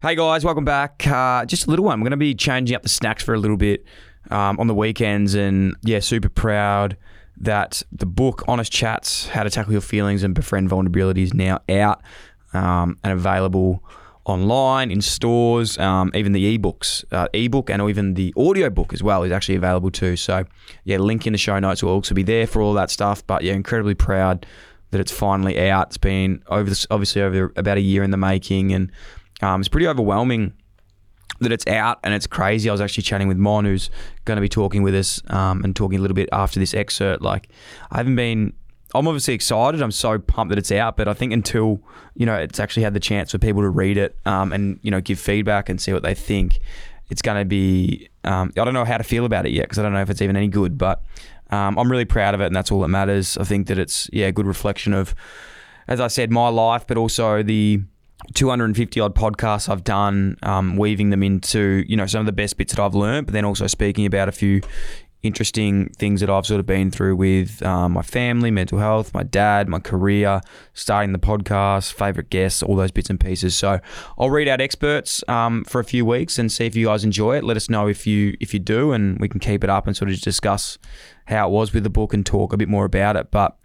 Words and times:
Hey 0.00 0.14
guys, 0.14 0.44
welcome 0.44 0.64
back. 0.64 1.04
Uh, 1.08 1.44
just 1.44 1.66
a 1.66 1.70
little 1.70 1.86
one. 1.86 1.94
I'm 1.94 2.02
going 2.02 2.12
to 2.12 2.16
be 2.16 2.32
changing 2.32 2.76
up 2.76 2.84
the 2.84 2.88
snacks 2.88 3.24
for 3.24 3.34
a 3.34 3.36
little 3.36 3.56
bit 3.56 3.84
um, 4.30 4.60
on 4.60 4.68
the 4.68 4.74
weekends, 4.74 5.34
and 5.34 5.74
yeah, 5.82 5.98
super 5.98 6.28
proud 6.28 6.96
that 7.38 7.82
the 7.90 8.06
book 8.06 8.44
Honest 8.46 8.70
Chats: 8.70 9.26
How 9.26 9.42
to 9.42 9.50
Tackle 9.50 9.72
Your 9.72 9.80
Feelings 9.80 10.22
and 10.22 10.36
Befriend 10.36 10.68
Vulnerability 10.68 11.24
is 11.24 11.34
now 11.34 11.58
out 11.68 12.00
um, 12.52 12.96
and 13.02 13.12
available 13.12 13.82
online 14.24 14.92
in 14.92 15.00
stores. 15.00 15.76
Um, 15.78 16.12
even 16.14 16.30
the 16.30 16.56
ebooks, 16.56 17.04
uh, 17.10 17.26
ebook, 17.32 17.68
and 17.68 17.82
even 17.82 18.14
the 18.14 18.32
audio 18.36 18.70
book 18.70 18.92
as 18.92 19.02
well 19.02 19.24
is 19.24 19.32
actually 19.32 19.56
available 19.56 19.90
too. 19.90 20.14
So 20.14 20.44
yeah, 20.84 20.98
link 20.98 21.26
in 21.26 21.32
the 21.32 21.40
show 21.40 21.58
notes 21.58 21.82
will 21.82 21.90
also 21.90 22.14
be 22.14 22.22
there 22.22 22.46
for 22.46 22.62
all 22.62 22.74
that 22.74 22.92
stuff. 22.92 23.26
But 23.26 23.42
yeah, 23.42 23.54
incredibly 23.54 23.96
proud 23.96 24.46
that 24.92 25.00
it's 25.00 25.12
finally 25.12 25.68
out. 25.68 25.88
It's 25.88 25.98
been 25.98 26.40
over 26.46 26.72
obviously 26.88 27.20
over 27.20 27.52
about 27.56 27.78
a 27.78 27.80
year 27.80 28.04
in 28.04 28.12
the 28.12 28.16
making, 28.16 28.72
and 28.72 28.92
um, 29.42 29.60
it's 29.60 29.68
pretty 29.68 29.86
overwhelming 29.86 30.54
that 31.40 31.52
it's 31.52 31.66
out 31.66 31.98
and 32.02 32.14
it's 32.14 32.26
crazy. 32.26 32.68
I 32.68 32.72
was 32.72 32.80
actually 32.80 33.04
chatting 33.04 33.28
with 33.28 33.36
Mon, 33.36 33.64
who's 33.64 33.90
going 34.24 34.36
to 34.36 34.40
be 34.40 34.48
talking 34.48 34.82
with 34.82 34.94
us 34.94 35.22
um, 35.30 35.62
and 35.64 35.74
talking 35.74 35.98
a 35.98 36.02
little 36.02 36.14
bit 36.14 36.28
after 36.32 36.58
this 36.58 36.74
excerpt. 36.74 37.22
Like, 37.22 37.48
I 37.90 37.98
haven't 37.98 38.16
been. 38.16 38.52
I'm 38.94 39.06
obviously 39.06 39.34
excited. 39.34 39.82
I'm 39.82 39.90
so 39.90 40.18
pumped 40.18 40.48
that 40.48 40.58
it's 40.58 40.72
out, 40.72 40.96
but 40.96 41.08
I 41.08 41.14
think 41.14 41.32
until 41.32 41.82
you 42.14 42.24
know 42.24 42.36
it's 42.36 42.58
actually 42.58 42.84
had 42.84 42.94
the 42.94 43.00
chance 43.00 43.32
for 43.32 43.38
people 43.38 43.60
to 43.60 43.68
read 43.68 43.98
it 43.98 44.16
um, 44.24 44.50
and 44.50 44.80
you 44.82 44.90
know 44.90 45.00
give 45.00 45.20
feedback 45.20 45.68
and 45.68 45.78
see 45.78 45.92
what 45.92 46.02
they 46.02 46.14
think, 46.14 46.58
it's 47.10 47.22
going 47.22 47.38
to 47.38 47.44
be. 47.44 48.08
Um, 48.24 48.52
I 48.56 48.64
don't 48.64 48.74
know 48.74 48.84
how 48.84 48.96
to 48.98 49.04
feel 49.04 49.24
about 49.24 49.46
it 49.46 49.52
yet 49.52 49.64
because 49.64 49.78
I 49.78 49.82
don't 49.82 49.92
know 49.92 50.00
if 50.00 50.10
it's 50.10 50.22
even 50.22 50.36
any 50.36 50.48
good. 50.48 50.78
But 50.78 51.02
um, 51.50 51.78
I'm 51.78 51.90
really 51.90 52.06
proud 52.06 52.34
of 52.34 52.40
it, 52.40 52.46
and 52.46 52.56
that's 52.56 52.72
all 52.72 52.80
that 52.80 52.88
matters. 52.88 53.36
I 53.36 53.44
think 53.44 53.66
that 53.68 53.78
it's 53.78 54.08
yeah 54.12 54.26
a 54.26 54.32
good 54.32 54.46
reflection 54.46 54.94
of, 54.94 55.14
as 55.86 56.00
I 56.00 56.08
said, 56.08 56.30
my 56.30 56.48
life, 56.48 56.86
but 56.86 56.96
also 56.96 57.42
the 57.42 57.82
250 58.34 59.00
odd 59.00 59.14
podcasts 59.14 59.68
I've 59.68 59.84
done, 59.84 60.36
um, 60.42 60.76
weaving 60.76 61.10
them 61.10 61.22
into 61.22 61.84
you 61.86 61.96
know 61.96 62.06
some 62.06 62.20
of 62.20 62.26
the 62.26 62.32
best 62.32 62.56
bits 62.56 62.74
that 62.74 62.82
I've 62.82 62.94
learned, 62.94 63.26
but 63.26 63.32
then 63.32 63.44
also 63.44 63.66
speaking 63.66 64.06
about 64.06 64.28
a 64.28 64.32
few 64.32 64.60
interesting 65.22 65.88
things 65.90 66.20
that 66.20 66.30
I've 66.30 66.46
sort 66.46 66.60
of 66.60 66.66
been 66.66 66.90
through 66.90 67.16
with 67.16 67.60
um, 67.62 67.92
my 67.92 68.02
family, 68.02 68.50
mental 68.50 68.78
health, 68.78 69.12
my 69.12 69.24
dad, 69.24 69.68
my 69.68 69.80
career, 69.80 70.40
starting 70.74 71.12
the 71.12 71.18
podcast, 71.18 71.92
favorite 71.92 72.30
guests, 72.30 72.62
all 72.62 72.76
those 72.76 72.92
bits 72.92 73.10
and 73.10 73.18
pieces. 73.18 73.56
So 73.56 73.80
I'll 74.16 74.30
read 74.30 74.46
out 74.46 74.60
experts 74.60 75.24
um, 75.28 75.64
for 75.64 75.80
a 75.80 75.84
few 75.84 76.04
weeks 76.04 76.38
and 76.38 76.52
see 76.52 76.66
if 76.66 76.76
you 76.76 76.86
guys 76.86 77.02
enjoy 77.02 77.36
it. 77.36 77.44
Let 77.44 77.56
us 77.56 77.68
know 77.68 77.88
if 77.88 78.06
you 78.06 78.36
if 78.40 78.54
you 78.54 78.60
do, 78.60 78.92
and 78.92 79.18
we 79.18 79.28
can 79.28 79.40
keep 79.40 79.64
it 79.64 79.70
up 79.70 79.86
and 79.86 79.96
sort 79.96 80.10
of 80.10 80.20
discuss 80.20 80.78
how 81.26 81.48
it 81.48 81.50
was 81.50 81.72
with 81.72 81.82
the 81.82 81.90
book 81.90 82.14
and 82.14 82.24
talk 82.24 82.52
a 82.52 82.56
bit 82.56 82.68
more 82.68 82.84
about 82.84 83.16
it. 83.16 83.30
But 83.30 83.56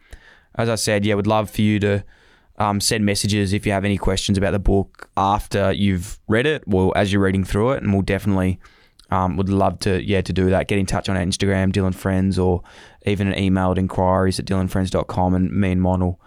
as 0.55 0.69
I 0.69 0.75
said, 0.75 1.05
yeah, 1.05 1.15
would 1.15 1.27
love 1.27 1.49
for 1.49 1.61
you 1.61 1.79
to 1.79 2.03
um, 2.57 2.79
send 2.79 3.05
messages 3.05 3.53
if 3.53 3.65
you 3.65 3.71
have 3.71 3.85
any 3.85 3.97
questions 3.97 4.37
about 4.37 4.51
the 4.51 4.59
book 4.59 5.09
after 5.17 5.71
you've 5.71 6.19
read 6.27 6.45
it, 6.45 6.67
well, 6.67 6.93
as 6.95 7.11
you're 7.11 7.21
reading 7.21 7.43
through 7.43 7.71
it, 7.71 7.83
and 7.83 7.91
we'll 7.93 8.03
definitely 8.03 8.59
um, 9.09 9.37
would 9.37 9.49
love 9.49 9.79
to 9.79 10.03
yeah 10.03 10.21
to 10.21 10.33
do 10.33 10.49
that. 10.49 10.67
Get 10.67 10.79
in 10.79 10.85
touch 10.85 11.09
on 11.09 11.17
our 11.17 11.23
Instagram, 11.23 11.71
Dyl 11.71 11.85
and 11.85 11.95
Friends, 11.95 12.37
or 12.39 12.61
even 13.05 13.27
an 13.27 13.37
email 13.37 13.71
at 13.71 13.77
inquiries 13.77 14.39
at 14.39 14.45
dylandfriends.com, 14.45 15.33
and 15.33 15.51
me 15.51 15.71
and 15.71 15.81
Mon 15.81 15.99
will 16.01 16.21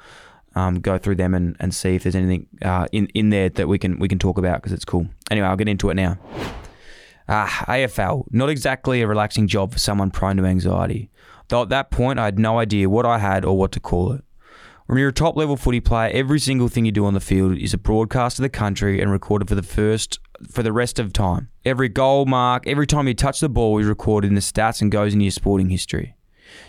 um, 0.54 0.80
go 0.80 0.98
through 0.98 1.16
them 1.16 1.34
and, 1.34 1.56
and 1.60 1.74
see 1.74 1.94
if 1.94 2.02
there's 2.02 2.16
anything 2.16 2.46
uh, 2.62 2.86
in 2.92 3.06
in 3.08 3.30
there 3.30 3.48
that 3.50 3.68
we 3.68 3.78
can 3.78 3.98
we 3.98 4.08
can 4.08 4.18
talk 4.18 4.38
about 4.38 4.62
because 4.62 4.72
it's 4.72 4.84
cool. 4.84 5.08
Anyway, 5.30 5.46
I'll 5.46 5.56
get 5.56 5.68
into 5.68 5.90
it 5.90 5.94
now. 5.94 6.18
Ah, 7.28 7.64
AFL, 7.66 8.24
not 8.30 8.48
exactly 8.48 9.02
a 9.02 9.06
relaxing 9.06 9.48
job 9.48 9.72
for 9.72 9.80
someone 9.80 10.10
prone 10.10 10.36
to 10.36 10.44
anxiety. 10.44 11.10
Though 11.48 11.62
at 11.62 11.70
that 11.70 11.90
point, 11.90 12.18
I 12.18 12.24
had 12.24 12.38
no 12.38 12.58
idea 12.58 12.88
what 12.88 13.04
I 13.04 13.18
had 13.18 13.44
or 13.44 13.56
what 13.56 13.72
to 13.72 13.80
call 13.80 14.12
it. 14.12 14.24
When 14.86 14.98
you're 14.98 15.08
a 15.08 15.12
top 15.12 15.36
level 15.36 15.56
footy 15.56 15.80
player, 15.80 16.12
every 16.14 16.38
single 16.38 16.68
thing 16.68 16.84
you 16.84 16.92
do 16.92 17.06
on 17.06 17.14
the 17.14 17.20
field 17.20 17.58
is 17.58 17.74
a 17.74 17.78
broadcast 17.78 18.36
to 18.36 18.42
the 18.42 18.48
country 18.48 19.02
and 19.02 19.10
recorded 19.10 19.48
for 19.48 19.56
the 19.56 19.62
first 19.62 20.20
for 20.48 20.62
the 20.62 20.72
rest 20.72 21.00
of 21.00 21.12
time. 21.12 21.48
Every 21.64 21.88
goal 21.88 22.24
mark, 22.24 22.68
every 22.68 22.86
time 22.86 23.08
you 23.08 23.14
touch 23.14 23.40
the 23.40 23.48
ball 23.48 23.78
is 23.78 23.86
recorded 23.86 24.28
in 24.28 24.36
the 24.36 24.40
stats 24.40 24.80
and 24.80 24.92
goes 24.92 25.12
into 25.12 25.24
your 25.24 25.32
sporting 25.32 25.70
history. 25.70 26.14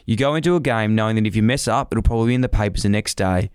You 0.07 0.17
go 0.17 0.33
into 0.33 0.55
a 0.55 0.59
game 0.59 0.95
knowing 0.95 1.15
that 1.17 1.27
if 1.27 1.35
you 1.35 1.43
mess 1.43 1.67
up, 1.67 1.93
it'll 1.93 2.01
probably 2.01 2.29
be 2.29 2.35
in 2.35 2.41
the 2.41 2.49
papers 2.49 2.81
the 2.81 2.89
next 2.89 3.17
day. 3.17 3.51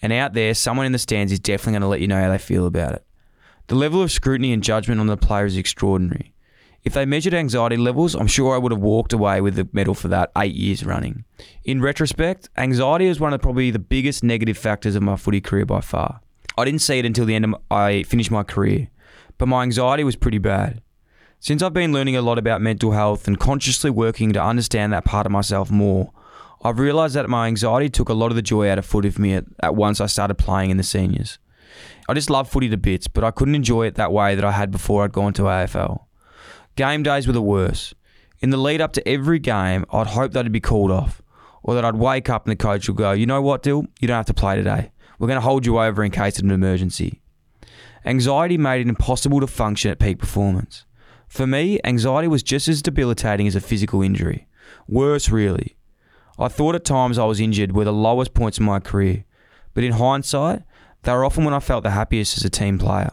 And 0.00 0.14
out 0.14 0.32
there, 0.32 0.54
someone 0.54 0.86
in 0.86 0.92
the 0.92 0.98
stands 0.98 1.30
is 1.30 1.40
definitely 1.40 1.72
going 1.72 1.82
to 1.82 1.88
let 1.88 2.00
you 2.00 2.08
know 2.08 2.20
how 2.20 2.30
they 2.30 2.38
feel 2.38 2.64
about 2.64 2.94
it. 2.94 3.04
The 3.66 3.74
level 3.74 4.00
of 4.00 4.10
scrutiny 4.10 4.52
and 4.54 4.62
judgment 4.62 4.98
on 4.98 5.08
the 5.08 5.18
player 5.18 5.44
is 5.44 5.58
extraordinary. 5.58 6.32
If 6.86 6.94
they 6.94 7.04
measured 7.04 7.34
anxiety 7.34 7.76
levels, 7.76 8.14
I'm 8.14 8.28
sure 8.28 8.54
I 8.54 8.58
would 8.58 8.70
have 8.70 8.80
walked 8.80 9.12
away 9.12 9.40
with 9.40 9.56
the 9.56 9.68
medal 9.72 9.92
for 9.92 10.06
that 10.06 10.30
eight 10.38 10.54
years 10.54 10.84
running. 10.84 11.24
In 11.64 11.82
retrospect, 11.82 12.48
anxiety 12.56 13.06
is 13.06 13.18
one 13.18 13.34
of 13.34 13.42
probably 13.42 13.72
the 13.72 13.80
biggest 13.80 14.22
negative 14.22 14.56
factors 14.56 14.94
of 14.94 15.02
my 15.02 15.16
footy 15.16 15.40
career 15.40 15.66
by 15.66 15.80
far. 15.80 16.20
I 16.56 16.64
didn't 16.64 16.82
see 16.82 17.00
it 17.00 17.04
until 17.04 17.24
the 17.24 17.34
end 17.34 17.44
of 17.44 17.50
my, 17.50 17.58
I 17.72 18.02
finished 18.04 18.30
my 18.30 18.44
career, 18.44 18.88
but 19.36 19.46
my 19.46 19.64
anxiety 19.64 20.04
was 20.04 20.14
pretty 20.14 20.38
bad. 20.38 20.80
Since 21.40 21.60
I've 21.60 21.74
been 21.74 21.92
learning 21.92 22.14
a 22.14 22.22
lot 22.22 22.38
about 22.38 22.62
mental 22.62 22.92
health 22.92 23.26
and 23.26 23.36
consciously 23.36 23.90
working 23.90 24.32
to 24.34 24.40
understand 24.40 24.92
that 24.92 25.04
part 25.04 25.26
of 25.26 25.32
myself 25.32 25.72
more, 25.72 26.12
I've 26.62 26.78
realised 26.78 27.16
that 27.16 27.28
my 27.28 27.48
anxiety 27.48 27.88
took 27.88 28.08
a 28.08 28.14
lot 28.14 28.30
of 28.30 28.36
the 28.36 28.42
joy 28.42 28.70
out 28.70 28.78
of 28.78 28.86
footy 28.86 29.10
for 29.10 29.22
me 29.22 29.34
at, 29.34 29.44
at 29.60 29.74
once 29.74 30.00
I 30.00 30.06
started 30.06 30.36
playing 30.36 30.70
in 30.70 30.76
the 30.76 30.84
seniors. 30.84 31.40
I 32.08 32.14
just 32.14 32.30
love 32.30 32.48
footy 32.48 32.68
to 32.68 32.76
bits, 32.76 33.08
but 33.08 33.24
I 33.24 33.32
couldn't 33.32 33.56
enjoy 33.56 33.86
it 33.86 33.96
that 33.96 34.12
way 34.12 34.36
that 34.36 34.44
I 34.44 34.52
had 34.52 34.70
before 34.70 35.02
I'd 35.02 35.10
gone 35.10 35.32
to 35.32 35.42
AFL. 35.42 36.05
Game 36.76 37.02
days 37.02 37.26
were 37.26 37.32
the 37.32 37.42
worst. 37.42 37.94
In 38.40 38.50
the 38.50 38.58
lead 38.58 38.82
up 38.82 38.92
to 38.92 39.08
every 39.08 39.38
game, 39.38 39.86
I'd 39.90 40.08
hope 40.08 40.32
that 40.32 40.40
it'd 40.40 40.52
be 40.52 40.60
called 40.60 40.90
off, 40.90 41.22
or 41.62 41.74
that 41.74 41.84
I'd 41.84 41.96
wake 41.96 42.28
up 42.28 42.44
and 42.46 42.52
the 42.52 42.62
coach 42.62 42.86
would 42.86 42.98
go, 42.98 43.12
"You 43.12 43.24
know 43.24 43.40
what, 43.40 43.62
Dyl? 43.62 43.86
You 43.98 44.08
don't 44.08 44.16
have 44.16 44.26
to 44.26 44.34
play 44.34 44.56
today. 44.56 44.92
We're 45.18 45.26
going 45.26 45.38
to 45.38 45.46
hold 45.46 45.64
you 45.64 45.80
over 45.80 46.04
in 46.04 46.10
case 46.10 46.38
of 46.38 46.44
an 46.44 46.50
emergency." 46.50 47.22
Anxiety 48.04 48.58
made 48.58 48.82
it 48.82 48.88
impossible 48.88 49.40
to 49.40 49.46
function 49.46 49.90
at 49.90 49.98
peak 49.98 50.18
performance. 50.18 50.84
For 51.26 51.46
me, 51.46 51.80
anxiety 51.82 52.28
was 52.28 52.42
just 52.42 52.68
as 52.68 52.82
debilitating 52.82 53.46
as 53.46 53.56
a 53.56 53.60
physical 53.60 54.02
injury. 54.02 54.46
Worse, 54.86 55.30
really. 55.30 55.76
I 56.38 56.48
thought 56.48 56.74
at 56.74 56.84
times 56.84 57.18
I 57.18 57.24
was 57.24 57.40
injured 57.40 57.72
were 57.72 57.84
the 57.84 57.92
lowest 57.92 58.34
points 58.34 58.58
in 58.58 58.64
my 58.66 58.78
career, 58.78 59.24
but 59.72 59.82
in 59.82 59.92
hindsight, 59.92 60.62
they 61.02 61.12
were 61.12 61.24
often 61.24 61.44
when 61.44 61.54
I 61.54 61.60
felt 61.60 61.82
the 61.82 61.90
happiest 61.90 62.36
as 62.36 62.44
a 62.44 62.50
team 62.50 62.78
player, 62.78 63.10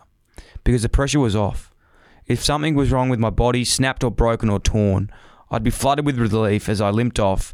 because 0.65 0.81
the 0.81 0.89
pressure 0.89 1.21
was 1.21 1.35
off. 1.35 1.72
If 2.27 2.43
something 2.43 2.75
was 2.75 2.91
wrong 2.91 3.09
with 3.09 3.19
my 3.19 3.29
body, 3.29 3.65
snapped 3.65 4.03
or 4.03 4.11
broken 4.11 4.49
or 4.49 4.59
torn, 4.59 5.11
I'd 5.51 5.63
be 5.63 5.69
flooded 5.69 6.05
with 6.05 6.17
relief 6.17 6.69
as 6.69 6.81
I 6.81 6.89
limped 6.89 7.19
off 7.19 7.53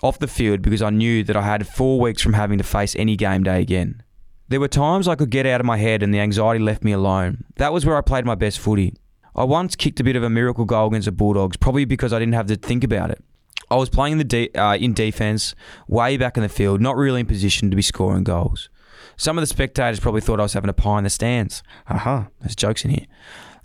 off 0.00 0.18
the 0.18 0.28
field 0.28 0.62
because 0.62 0.80
I 0.80 0.90
knew 0.90 1.24
that 1.24 1.36
I 1.36 1.42
had 1.42 1.66
4 1.66 1.98
weeks 1.98 2.22
from 2.22 2.34
having 2.34 2.58
to 2.58 2.64
face 2.64 2.94
any 2.94 3.16
game 3.16 3.42
day 3.42 3.60
again. 3.60 4.02
There 4.48 4.60
were 4.60 4.68
times 4.68 5.08
I 5.08 5.16
could 5.16 5.30
get 5.30 5.44
out 5.44 5.60
of 5.60 5.66
my 5.66 5.76
head 5.76 6.02
and 6.02 6.14
the 6.14 6.20
anxiety 6.20 6.60
left 6.60 6.84
me 6.84 6.92
alone. 6.92 7.44
That 7.56 7.72
was 7.72 7.84
where 7.84 7.96
I 7.96 8.00
played 8.00 8.24
my 8.24 8.36
best 8.36 8.60
footy. 8.60 8.94
I 9.34 9.44
once 9.44 9.76
kicked 9.76 10.00
a 10.00 10.04
bit 10.04 10.16
of 10.16 10.22
a 10.22 10.30
miracle 10.30 10.64
goal 10.64 10.88
against 10.88 11.06
the 11.06 11.12
Bulldogs, 11.12 11.56
probably 11.56 11.84
because 11.84 12.12
I 12.12 12.18
didn't 12.18 12.34
have 12.34 12.46
to 12.46 12.56
think 12.56 12.84
about 12.84 13.10
it. 13.10 13.22
I 13.70 13.76
was 13.76 13.90
playing 13.90 14.12
in 14.12 14.18
the 14.18 14.24
de- 14.24 14.52
uh, 14.54 14.76
in 14.76 14.94
defense, 14.94 15.54
way 15.86 16.16
back 16.16 16.36
in 16.36 16.42
the 16.42 16.48
field, 16.48 16.80
not 16.80 16.96
really 16.96 17.20
in 17.20 17.26
position 17.26 17.70
to 17.70 17.76
be 17.76 17.82
scoring 17.82 18.24
goals. 18.24 18.70
Some 19.16 19.36
of 19.36 19.42
the 19.42 19.46
spectators 19.46 20.00
probably 20.00 20.20
thought 20.20 20.40
I 20.40 20.44
was 20.44 20.54
having 20.54 20.70
a 20.70 20.74
pie 20.74 20.98
in 20.98 21.04
the 21.04 21.10
stands. 21.10 21.62
Haha, 21.86 22.24
there's 22.40 22.56
jokes 22.56 22.84
in 22.84 22.92
here. 22.92 23.06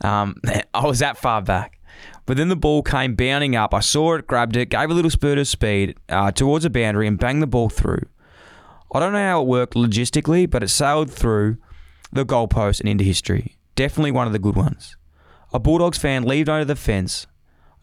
Um, 0.04 0.36
I 0.74 0.86
was 0.86 1.00
that 1.00 1.18
far 1.18 1.42
back. 1.42 1.80
But 2.26 2.38
then 2.38 2.50
the 2.50 2.56
ball 2.56 2.84
came 2.84 3.16
bounding 3.16 3.56
up. 3.56 3.74
I 3.74 3.82
saw 3.82 4.16
it, 4.16 4.28
grabbed 4.28 4.56
it, 4.56 4.70
gave 4.70 4.90
a 4.90 4.94
little 4.94 5.12
spurt 5.12 5.38
of 5.38 5.48
speed 5.48 5.98
uh, 6.08 6.32
towards 6.32 6.64
a 6.64 6.70
boundary 6.70 7.08
and 7.08 7.20
banged 7.20 7.42
the 7.42 7.48
ball 7.48 7.70
through. 7.70 8.08
I 8.94 9.00
don't 9.00 9.12
know 9.12 9.20
how 9.20 9.42
it 9.42 9.48
worked 9.48 9.74
logistically, 9.74 10.50
but 10.50 10.64
it 10.64 10.70
sailed 10.70 11.12
through 11.12 11.58
the 12.12 12.26
goalpost 12.26 12.80
and 12.80 12.88
into 12.88 13.04
history. 13.04 13.58
Definitely 13.76 14.12
one 14.12 14.28
of 14.28 14.34
the 14.34 14.40
good 14.40 14.56
ones. 14.56 14.96
A 15.52 15.60
Bulldogs 15.60 15.98
fan 15.98 16.24
leaped 16.24 16.50
over 16.50 16.64
the 16.64 16.76
fence, 16.76 17.28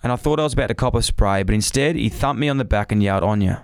and 0.03 0.13
I 0.13 0.17
thought 0.17 0.41
I 0.41 0.45
was 0.45 0.55
about 0.55 0.69
to 0.69 0.75
cop 0.75 0.95
a 0.95 1.03
spray, 1.03 1.43
but 1.43 1.55
instead 1.55 1.97
he 1.97 2.09
thumped 2.09 2.41
me 2.41 2.49
on 2.49 2.59
the 2.59 2.65
back 2.65 2.93
and 2.93 3.03
yelled, 3.03 3.25
on 3.25 3.41
ya. 3.41 3.63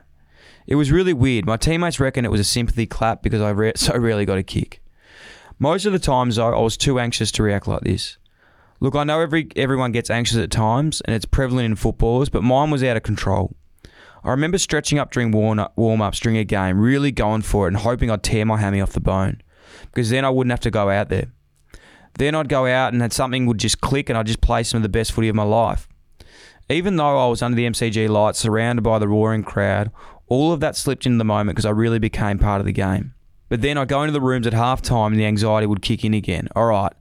It 0.67 0.75
was 0.75 0.91
really 0.91 1.13
weird. 1.13 1.47
My 1.47 1.57
teammates 1.57 2.01
reckon 2.01 2.25
it 2.25 2.31
was 2.31 2.41
a 2.41 2.45
sympathy 2.45 2.87
clap 2.87 3.23
because 3.23 3.41
I 3.41 3.51
re- 3.51 3.73
so 3.77 3.97
rarely 3.97 4.25
got 4.25 4.39
a 4.39 4.43
kick. 4.43 4.83
Most 5.59 5.87
of 5.87 5.93
the 5.93 5.99
times, 5.99 6.37
though, 6.37 6.53
I 6.53 6.61
was 6.61 6.77
too 6.77 6.99
anxious 6.99 7.31
to 7.33 7.43
react 7.43 7.67
like 7.67 7.83
this. 7.83 8.19
Look, 8.81 8.95
I 8.95 9.05
know 9.05 9.21
every 9.21 9.49
everyone 9.57 9.93
gets 9.93 10.11
anxious 10.11 10.37
at 10.37 10.51
times, 10.51 11.01
and 11.03 11.15
it's 11.15 11.25
prevalent 11.25 11.67
in 11.67 11.77
footballers, 11.77 12.29
but 12.29 12.43
mine 12.43 12.71
was 12.71 12.83
out 12.83 12.97
of 12.97 13.03
control. 13.03 13.57
I 14.23 14.31
remember 14.31 14.59
stretching 14.59 14.99
up 14.99 15.13
during 15.13 15.31
warm 15.31 16.03
ups 16.03 16.21
during 16.21 16.37
a 16.37 16.45
game, 16.45 16.81
really 16.81 17.13
going 17.13 17.43
for 17.43 17.67
it 17.67 17.69
and 17.69 17.77
hoping 17.77 18.11
I'd 18.11 18.23
tear 18.23 18.45
my 18.45 18.59
hammy 18.59 18.81
off 18.81 18.93
the 18.93 19.01
bone, 19.01 19.41
because 19.87 20.11
then 20.11 20.25
I 20.25 20.31
wouldn't 20.31 20.51
have 20.51 20.61
to 20.61 20.71
go 20.71 20.91
out 20.91 21.09
there. 21.09 21.27
Then 22.19 22.35
I'd 22.35 22.49
go 22.49 22.67
out 22.67 22.93
and 22.93 23.13
something 23.13 23.47
would 23.47 23.59
just 23.59 23.81
click, 23.81 24.09
and 24.09 24.19
I'd 24.19 24.27
just 24.27 24.41
play 24.41 24.63
some 24.63 24.79
of 24.79 24.83
the 24.83 24.89
best 24.89 25.13
footy 25.13 25.29
of 25.29 25.37
my 25.37 25.43
life. 25.43 25.89
Even 26.69 26.97
though 26.97 27.25
I 27.25 27.29
was 27.29 27.43
under 27.43 27.55
the 27.55 27.67
MCG 27.67 28.09
lights, 28.09 28.41
surrounded 28.41 28.83
by 28.83 28.99
the 28.99 29.07
roaring 29.07 29.45
crowd, 29.45 29.93
all 30.27 30.53
of 30.53 30.61
that 30.61 30.77
slipped 30.77 31.07
into 31.07 31.19
the 31.19 31.25
moment 31.25 31.55
because 31.55 31.67
I 31.67 31.71
really 31.71 32.01
became 32.01 32.39
part 32.39 32.61
of 32.61 32.67
the 32.67 32.73
game. 32.73 33.15
But 33.49 33.63
then 33.63 33.79
I'd 33.79 33.87
go 33.87 34.03
into 34.03 34.13
the 34.13 34.21
rooms 34.21 34.49
at 34.49 34.53
half 34.53 34.83
time 34.83 35.13
and 35.13 35.21
the 35.21 35.27
anxiety 35.27 35.69
would 35.69 35.83
kick 35.83 36.05
in 36.05 36.15
again. 36.15 36.49
All 36.57 36.67
right, 36.67 36.93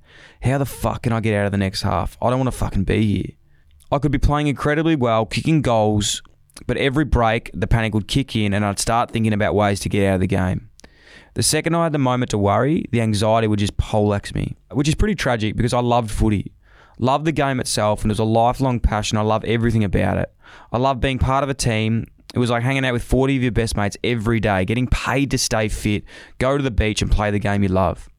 how 0.41 0.57
the 0.57 0.65
fuck 0.65 1.03
can 1.03 1.13
I 1.13 1.19
get 1.19 1.35
out 1.35 1.45
of 1.45 1.51
the 1.51 1.57
next 1.57 1.81
half? 1.81 2.17
I 2.21 2.29
don't 2.29 2.39
want 2.39 2.51
to 2.51 2.57
fucking 2.57 2.83
be 2.83 3.05
here. 3.05 3.35
I 3.91 3.99
could 3.99 4.11
be 4.11 4.17
playing 4.17 4.47
incredibly 4.47 4.95
well, 4.95 5.25
kicking 5.25 5.61
goals, 5.61 6.21
but 6.67 6.77
every 6.77 7.05
break 7.05 7.51
the 7.53 7.67
panic 7.67 7.93
would 7.93 8.07
kick 8.07 8.35
in 8.35 8.53
and 8.53 8.65
I'd 8.65 8.79
start 8.79 9.11
thinking 9.11 9.33
about 9.33 9.55
ways 9.55 9.79
to 9.81 9.89
get 9.89 10.07
out 10.07 10.15
of 10.15 10.21
the 10.21 10.27
game. 10.27 10.69
The 11.35 11.43
second 11.43 11.75
I 11.75 11.83
had 11.83 11.91
the 11.91 11.99
moment 11.99 12.31
to 12.31 12.37
worry, 12.37 12.85
the 12.91 13.01
anxiety 13.01 13.47
would 13.47 13.59
just 13.59 13.77
poleaxe 13.77 14.33
me, 14.33 14.55
which 14.71 14.87
is 14.87 14.95
pretty 14.95 15.15
tragic 15.15 15.55
because 15.55 15.73
I 15.73 15.81
loved 15.81 16.09
footy. 16.09 16.53
Loved 16.97 17.25
the 17.25 17.33
game 17.33 17.59
itself 17.59 18.03
and 18.03 18.11
it 18.11 18.13
was 18.13 18.19
a 18.19 18.23
lifelong 18.23 18.79
passion. 18.79 19.17
I 19.17 19.21
love 19.21 19.43
everything 19.43 19.83
about 19.83 20.17
it. 20.17 20.33
I 20.71 20.77
love 20.77 21.01
being 21.01 21.19
part 21.19 21.43
of 21.43 21.49
a 21.49 21.53
team. 21.53 22.07
It 22.33 22.39
was 22.39 22.49
like 22.49 22.63
hanging 22.63 22.85
out 22.85 22.93
with 22.93 23.03
40 23.03 23.35
of 23.35 23.43
your 23.43 23.51
best 23.51 23.75
mates 23.75 23.97
every 24.03 24.39
day, 24.39 24.65
getting 24.65 24.87
paid 24.87 25.31
to 25.31 25.37
stay 25.37 25.67
fit, 25.67 26.03
go 26.37 26.57
to 26.57 26.63
the 26.63 26.71
beach 26.71 27.01
and 27.01 27.11
play 27.11 27.31
the 27.31 27.39
game 27.39 27.63
you 27.63 27.69
love. 27.69 28.09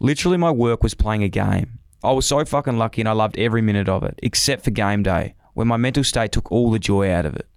Literally, 0.00 0.36
my 0.36 0.50
work 0.50 0.82
was 0.82 0.94
playing 0.94 1.24
a 1.24 1.28
game. 1.28 1.78
I 2.04 2.12
was 2.12 2.26
so 2.26 2.44
fucking 2.44 2.78
lucky 2.78 3.02
and 3.02 3.08
I 3.08 3.12
loved 3.12 3.36
every 3.36 3.60
minute 3.60 3.88
of 3.88 4.04
it, 4.04 4.18
except 4.22 4.64
for 4.64 4.70
game 4.70 5.02
day, 5.02 5.34
when 5.54 5.66
my 5.66 5.76
mental 5.76 6.04
state 6.04 6.30
took 6.30 6.52
all 6.52 6.70
the 6.70 6.78
joy 6.78 7.10
out 7.10 7.26
of 7.26 7.34
it. 7.34 7.48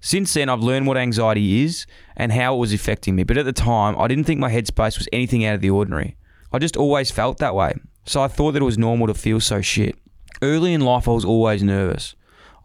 Since 0.00 0.32
then, 0.32 0.48
I've 0.48 0.60
learned 0.60 0.86
what 0.86 0.96
anxiety 0.96 1.64
is 1.64 1.86
and 2.16 2.32
how 2.32 2.54
it 2.54 2.58
was 2.58 2.72
affecting 2.72 3.16
me, 3.16 3.24
but 3.24 3.36
at 3.36 3.44
the 3.44 3.52
time, 3.52 3.98
I 3.98 4.06
didn't 4.06 4.24
think 4.24 4.38
my 4.38 4.50
headspace 4.50 4.98
was 4.98 5.08
anything 5.12 5.44
out 5.44 5.56
of 5.56 5.60
the 5.60 5.70
ordinary. 5.70 6.16
I 6.52 6.58
just 6.60 6.76
always 6.76 7.10
felt 7.10 7.38
that 7.38 7.54
way, 7.54 7.74
so 8.04 8.22
I 8.22 8.28
thought 8.28 8.52
that 8.52 8.62
it 8.62 8.64
was 8.64 8.78
normal 8.78 9.08
to 9.08 9.14
feel 9.14 9.40
so 9.40 9.60
shit. 9.60 9.96
Early 10.40 10.72
in 10.72 10.80
life, 10.80 11.08
I 11.08 11.12
was 11.12 11.24
always 11.24 11.62
nervous. 11.62 12.14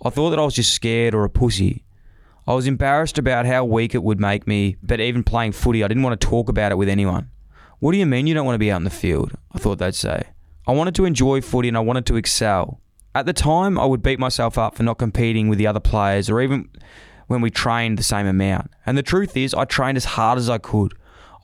I 0.03 0.11
thought 0.11 0.29
that 0.29 0.39
I 0.39 0.45
was 0.45 0.53
just 0.53 0.73
scared 0.73 1.15
or 1.15 1.23
a 1.23 1.29
pussy. 1.29 1.83
I 2.47 2.53
was 2.53 2.67
embarrassed 2.67 3.17
about 3.17 3.47
how 3.47 3.65
weak 3.65 3.95
it 3.95 4.03
would 4.03 4.19
make 4.19 4.45
me, 4.45 4.77
but 4.83 5.01
even 5.01 5.23
playing 5.23 5.53
footy, 5.53 5.83
I 5.83 5.87
didn't 5.87 6.03
want 6.03 6.19
to 6.19 6.27
talk 6.27 6.47
about 6.47 6.71
it 6.71 6.77
with 6.77 6.87
anyone. 6.87 7.31
What 7.79 7.91
do 7.91 7.97
you 7.97 8.05
mean 8.05 8.27
you 8.27 8.33
don't 8.33 8.45
want 8.45 8.55
to 8.55 8.59
be 8.59 8.71
out 8.71 8.77
in 8.77 8.83
the 8.83 8.89
field? 8.89 9.33
I 9.53 9.59
thought 9.59 9.79
they'd 9.79 9.95
say. 9.95 10.29
I 10.67 10.71
wanted 10.71 10.95
to 10.95 11.05
enjoy 11.05 11.41
footy 11.41 11.67
and 11.67 11.77
I 11.77 11.81
wanted 11.81 12.05
to 12.07 12.15
excel. 12.15 12.81
At 13.13 13.25
the 13.25 13.33
time, 13.33 13.77
I 13.77 13.85
would 13.85 14.01
beat 14.01 14.19
myself 14.19 14.57
up 14.57 14.75
for 14.75 14.83
not 14.83 14.97
competing 14.97 15.47
with 15.47 15.57
the 15.57 15.67
other 15.67 15.79
players 15.79 16.29
or 16.29 16.41
even 16.41 16.69
when 17.27 17.41
we 17.41 17.49
trained 17.49 17.97
the 17.97 18.03
same 18.03 18.27
amount. 18.27 18.71
And 18.85 18.97
the 18.97 19.03
truth 19.03 19.37
is, 19.37 19.53
I 19.53 19.65
trained 19.65 19.97
as 19.97 20.05
hard 20.05 20.37
as 20.37 20.49
I 20.49 20.57
could. 20.57 20.93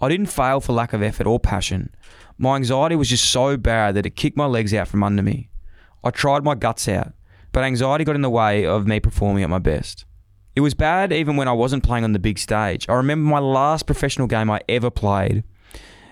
I 0.01 0.09
didn't 0.09 0.27
fail 0.27 0.59
for 0.59 0.73
lack 0.73 0.93
of 0.93 1.03
effort 1.03 1.27
or 1.27 1.39
passion. 1.39 1.93
My 2.37 2.55
anxiety 2.55 2.95
was 2.95 3.09
just 3.09 3.29
so 3.29 3.55
bad 3.57 3.95
that 3.95 4.05
it 4.05 4.15
kicked 4.15 4.37
my 4.37 4.47
legs 4.47 4.73
out 4.73 4.87
from 4.87 5.03
under 5.03 5.21
me. 5.21 5.49
I 6.03 6.09
tried 6.09 6.43
my 6.43 6.55
guts 6.55 6.87
out, 6.87 7.13
but 7.51 7.63
anxiety 7.63 8.03
got 8.03 8.15
in 8.15 8.21
the 8.21 8.29
way 8.29 8.65
of 8.65 8.87
me 8.87 8.99
performing 8.99 9.43
at 9.43 9.49
my 9.49 9.59
best. 9.59 10.05
It 10.55 10.61
was 10.61 10.73
bad 10.73 11.13
even 11.13 11.37
when 11.37 11.47
I 11.47 11.53
wasn't 11.53 11.83
playing 11.83 12.03
on 12.03 12.13
the 12.13 12.19
big 12.19 12.39
stage. 12.39 12.89
I 12.89 12.95
remember 12.95 13.29
my 13.29 13.39
last 13.39 13.85
professional 13.85 14.27
game 14.27 14.49
I 14.49 14.61
ever 14.67 14.89
played. 14.89 15.43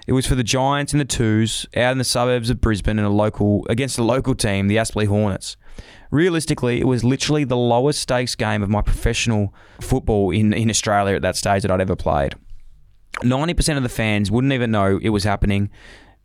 It 0.09 0.13
was 0.13 0.25
for 0.25 0.33
the 0.33 0.43
Giants 0.43 0.91
in 0.91 0.97
the 0.97 1.05
twos 1.05 1.67
out 1.77 1.91
in 1.91 1.99
the 1.99 2.03
suburbs 2.03 2.49
of 2.49 2.59
Brisbane 2.59 2.97
in 2.97 3.05
a 3.05 3.11
local 3.11 3.63
against 3.69 3.99
a 3.99 4.03
local 4.03 4.33
team, 4.33 4.67
the 4.67 4.77
Aspley 4.77 5.05
Hornets. 5.05 5.55
Realistically, 6.09 6.81
it 6.81 6.85
was 6.85 7.03
literally 7.03 7.43
the 7.43 7.55
lowest 7.55 8.01
stakes 8.01 8.33
game 8.33 8.63
of 8.63 8.71
my 8.71 8.81
professional 8.81 9.53
football 9.79 10.31
in, 10.31 10.51
in 10.51 10.71
Australia 10.71 11.15
at 11.15 11.21
that 11.21 11.35
stage 11.35 11.61
that 11.61 11.69
I'd 11.69 11.79
ever 11.79 11.95
played. 11.95 12.33
90% 13.17 13.77
of 13.77 13.83
the 13.83 13.87
fans 13.89 14.31
wouldn't 14.31 14.51
even 14.51 14.71
know 14.71 14.99
it 14.99 15.09
was 15.09 15.25
happening. 15.25 15.69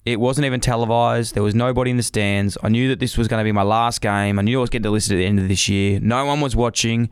It 0.06 0.18
wasn't 0.18 0.46
even 0.46 0.60
televised. 0.60 1.34
There 1.34 1.42
was 1.42 1.54
nobody 1.54 1.90
in 1.90 1.98
the 1.98 2.02
stands. 2.02 2.56
I 2.62 2.70
knew 2.70 2.88
that 2.88 3.00
this 3.00 3.18
was 3.18 3.28
going 3.28 3.40
to 3.40 3.44
be 3.44 3.52
my 3.52 3.64
last 3.64 4.00
game. 4.00 4.38
I 4.38 4.42
knew 4.42 4.60
I 4.60 4.62
was 4.62 4.70
getting 4.70 4.90
delisted 4.90 5.12
at 5.12 5.16
the 5.16 5.26
end 5.26 5.40
of 5.40 5.48
this 5.48 5.68
year. 5.68 6.00
No 6.00 6.24
one 6.24 6.40
was 6.40 6.56
watching. 6.56 7.10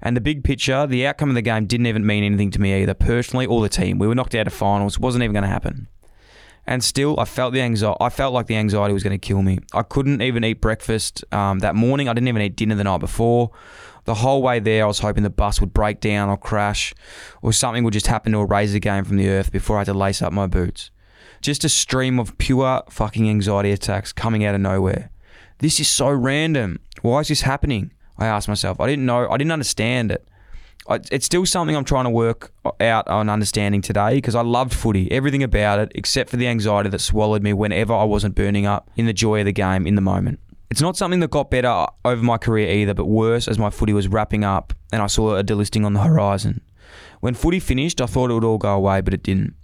And 0.00 0.16
the 0.16 0.20
big 0.20 0.44
picture, 0.44 0.86
the 0.86 1.04
outcome 1.04 1.30
of 1.30 1.34
the 1.34 1.42
game 1.42 1.66
didn't 1.66 1.86
even 1.86 2.06
mean 2.06 2.22
anything 2.22 2.52
to 2.52 2.60
me 2.60 2.80
either, 2.80 2.94
personally 2.94 3.46
or 3.46 3.60
the 3.60 3.68
team. 3.68 3.98
We 3.98 4.06
were 4.06 4.14
knocked 4.14 4.36
out 4.36 4.46
of 4.46 4.52
finals. 4.52 4.94
It 4.94 5.00
wasn't 5.00 5.24
even 5.24 5.34
going 5.34 5.42
to 5.42 5.48
happen. 5.48 5.88
And 6.66 6.84
still, 6.84 7.18
I 7.18 7.24
felt 7.24 7.52
the 7.52 7.60
anxiety. 7.60 7.96
I 8.00 8.08
felt 8.08 8.32
like 8.32 8.46
the 8.46 8.56
anxiety 8.56 8.94
was 8.94 9.02
going 9.02 9.18
to 9.18 9.26
kill 9.26 9.42
me. 9.42 9.58
I 9.72 9.82
couldn't 9.82 10.22
even 10.22 10.44
eat 10.44 10.60
breakfast 10.60 11.24
um, 11.32 11.58
that 11.58 11.74
morning. 11.74 12.08
I 12.08 12.14
didn't 12.14 12.28
even 12.28 12.42
eat 12.42 12.54
dinner 12.54 12.76
the 12.76 12.84
night 12.84 12.98
before. 12.98 13.50
The 14.04 14.14
whole 14.14 14.42
way 14.42 14.58
there, 14.58 14.84
I 14.84 14.86
was 14.86 15.00
hoping 15.00 15.22
the 15.22 15.30
bus 15.30 15.60
would 15.60 15.72
break 15.72 16.00
down 16.00 16.28
or 16.28 16.36
crash, 16.36 16.92
or 17.40 17.52
something 17.52 17.84
would 17.84 17.92
just 17.92 18.08
happen 18.08 18.32
to 18.32 18.40
erase 18.40 18.72
the 18.72 18.80
game 18.80 19.04
from 19.04 19.16
the 19.16 19.28
earth 19.28 19.52
before 19.52 19.76
I 19.76 19.80
had 19.80 19.86
to 19.86 19.94
lace 19.94 20.22
up 20.22 20.32
my 20.32 20.46
boots. 20.46 20.90
Just 21.40 21.64
a 21.64 21.68
stream 21.68 22.18
of 22.18 22.36
pure 22.38 22.82
fucking 22.90 23.28
anxiety 23.28 23.72
attacks 23.72 24.12
coming 24.12 24.44
out 24.44 24.54
of 24.54 24.60
nowhere. 24.60 25.10
This 25.58 25.78
is 25.78 25.88
so 25.88 26.10
random. 26.10 26.80
Why 27.02 27.20
is 27.20 27.28
this 27.28 27.42
happening? 27.42 27.92
I 28.18 28.26
asked 28.26 28.48
myself. 28.48 28.80
I 28.80 28.86
didn't 28.88 29.06
know. 29.06 29.28
I 29.28 29.36
didn't 29.36 29.52
understand 29.52 30.12
it. 30.12 30.26
It's 30.88 31.26
still 31.26 31.46
something 31.46 31.76
I'm 31.76 31.84
trying 31.84 32.04
to 32.04 32.10
work 32.10 32.52
out 32.80 33.06
on 33.08 33.28
understanding 33.28 33.82
today 33.82 34.16
because 34.16 34.34
I 34.34 34.42
loved 34.42 34.74
footy, 34.74 35.10
everything 35.12 35.42
about 35.42 35.78
it, 35.78 35.92
except 35.94 36.30
for 36.30 36.36
the 36.36 36.48
anxiety 36.48 36.88
that 36.90 36.98
swallowed 37.00 37.42
me 37.42 37.52
whenever 37.52 37.94
I 37.94 38.04
wasn't 38.04 38.34
burning 38.34 38.66
up 38.66 38.90
in 38.96 39.06
the 39.06 39.12
joy 39.12 39.40
of 39.40 39.46
the 39.46 39.52
game 39.52 39.86
in 39.86 39.94
the 39.94 40.00
moment. 40.00 40.40
It's 40.70 40.80
not 40.80 40.96
something 40.96 41.20
that 41.20 41.30
got 41.30 41.50
better 41.50 41.86
over 42.04 42.22
my 42.22 42.38
career 42.38 42.68
either, 42.68 42.94
but 42.94 43.04
worse 43.04 43.46
as 43.46 43.58
my 43.58 43.70
footy 43.70 43.92
was 43.92 44.08
wrapping 44.08 44.42
up 44.42 44.72
and 44.90 45.02
I 45.02 45.06
saw 45.06 45.36
a 45.36 45.44
delisting 45.44 45.84
on 45.84 45.92
the 45.92 46.00
horizon. 46.00 46.62
When 47.20 47.34
footy 47.34 47.60
finished, 47.60 48.00
I 48.00 48.06
thought 48.06 48.30
it 48.30 48.34
would 48.34 48.44
all 48.44 48.58
go 48.58 48.74
away, 48.74 49.02
but 49.02 49.14
it 49.14 49.22
didn't. 49.22 49.54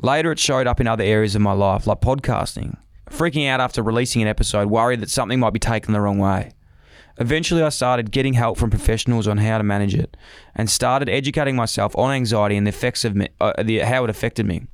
Later, 0.00 0.30
it 0.32 0.38
showed 0.38 0.66
up 0.66 0.80
in 0.80 0.86
other 0.86 1.04
areas 1.04 1.34
of 1.34 1.42
my 1.42 1.52
life, 1.52 1.86
like 1.86 2.00
podcasting. 2.00 2.78
Freaking 3.10 3.48
out 3.48 3.60
after 3.60 3.82
releasing 3.82 4.22
an 4.22 4.28
episode, 4.28 4.70
worried 4.70 5.00
that 5.00 5.10
something 5.10 5.40
might 5.40 5.52
be 5.52 5.58
taken 5.58 5.92
the 5.92 6.00
wrong 6.00 6.18
way. 6.18 6.52
Eventually, 7.20 7.62
I 7.62 7.70
started 7.70 8.10
getting 8.10 8.34
help 8.34 8.58
from 8.58 8.70
professionals 8.70 9.26
on 9.26 9.38
how 9.38 9.58
to 9.58 9.64
manage 9.64 9.94
it, 9.94 10.16
and 10.54 10.70
started 10.70 11.08
educating 11.08 11.56
myself 11.56 11.96
on 11.96 12.12
anxiety 12.12 12.56
and 12.56 12.66
the 12.66 12.70
effects 12.70 13.04
of 13.04 13.16
me, 13.16 13.28
uh, 13.40 13.62
the, 13.62 13.80
how 13.80 14.04
it 14.04 14.10
affected 14.10 14.46
me. 14.46 14.66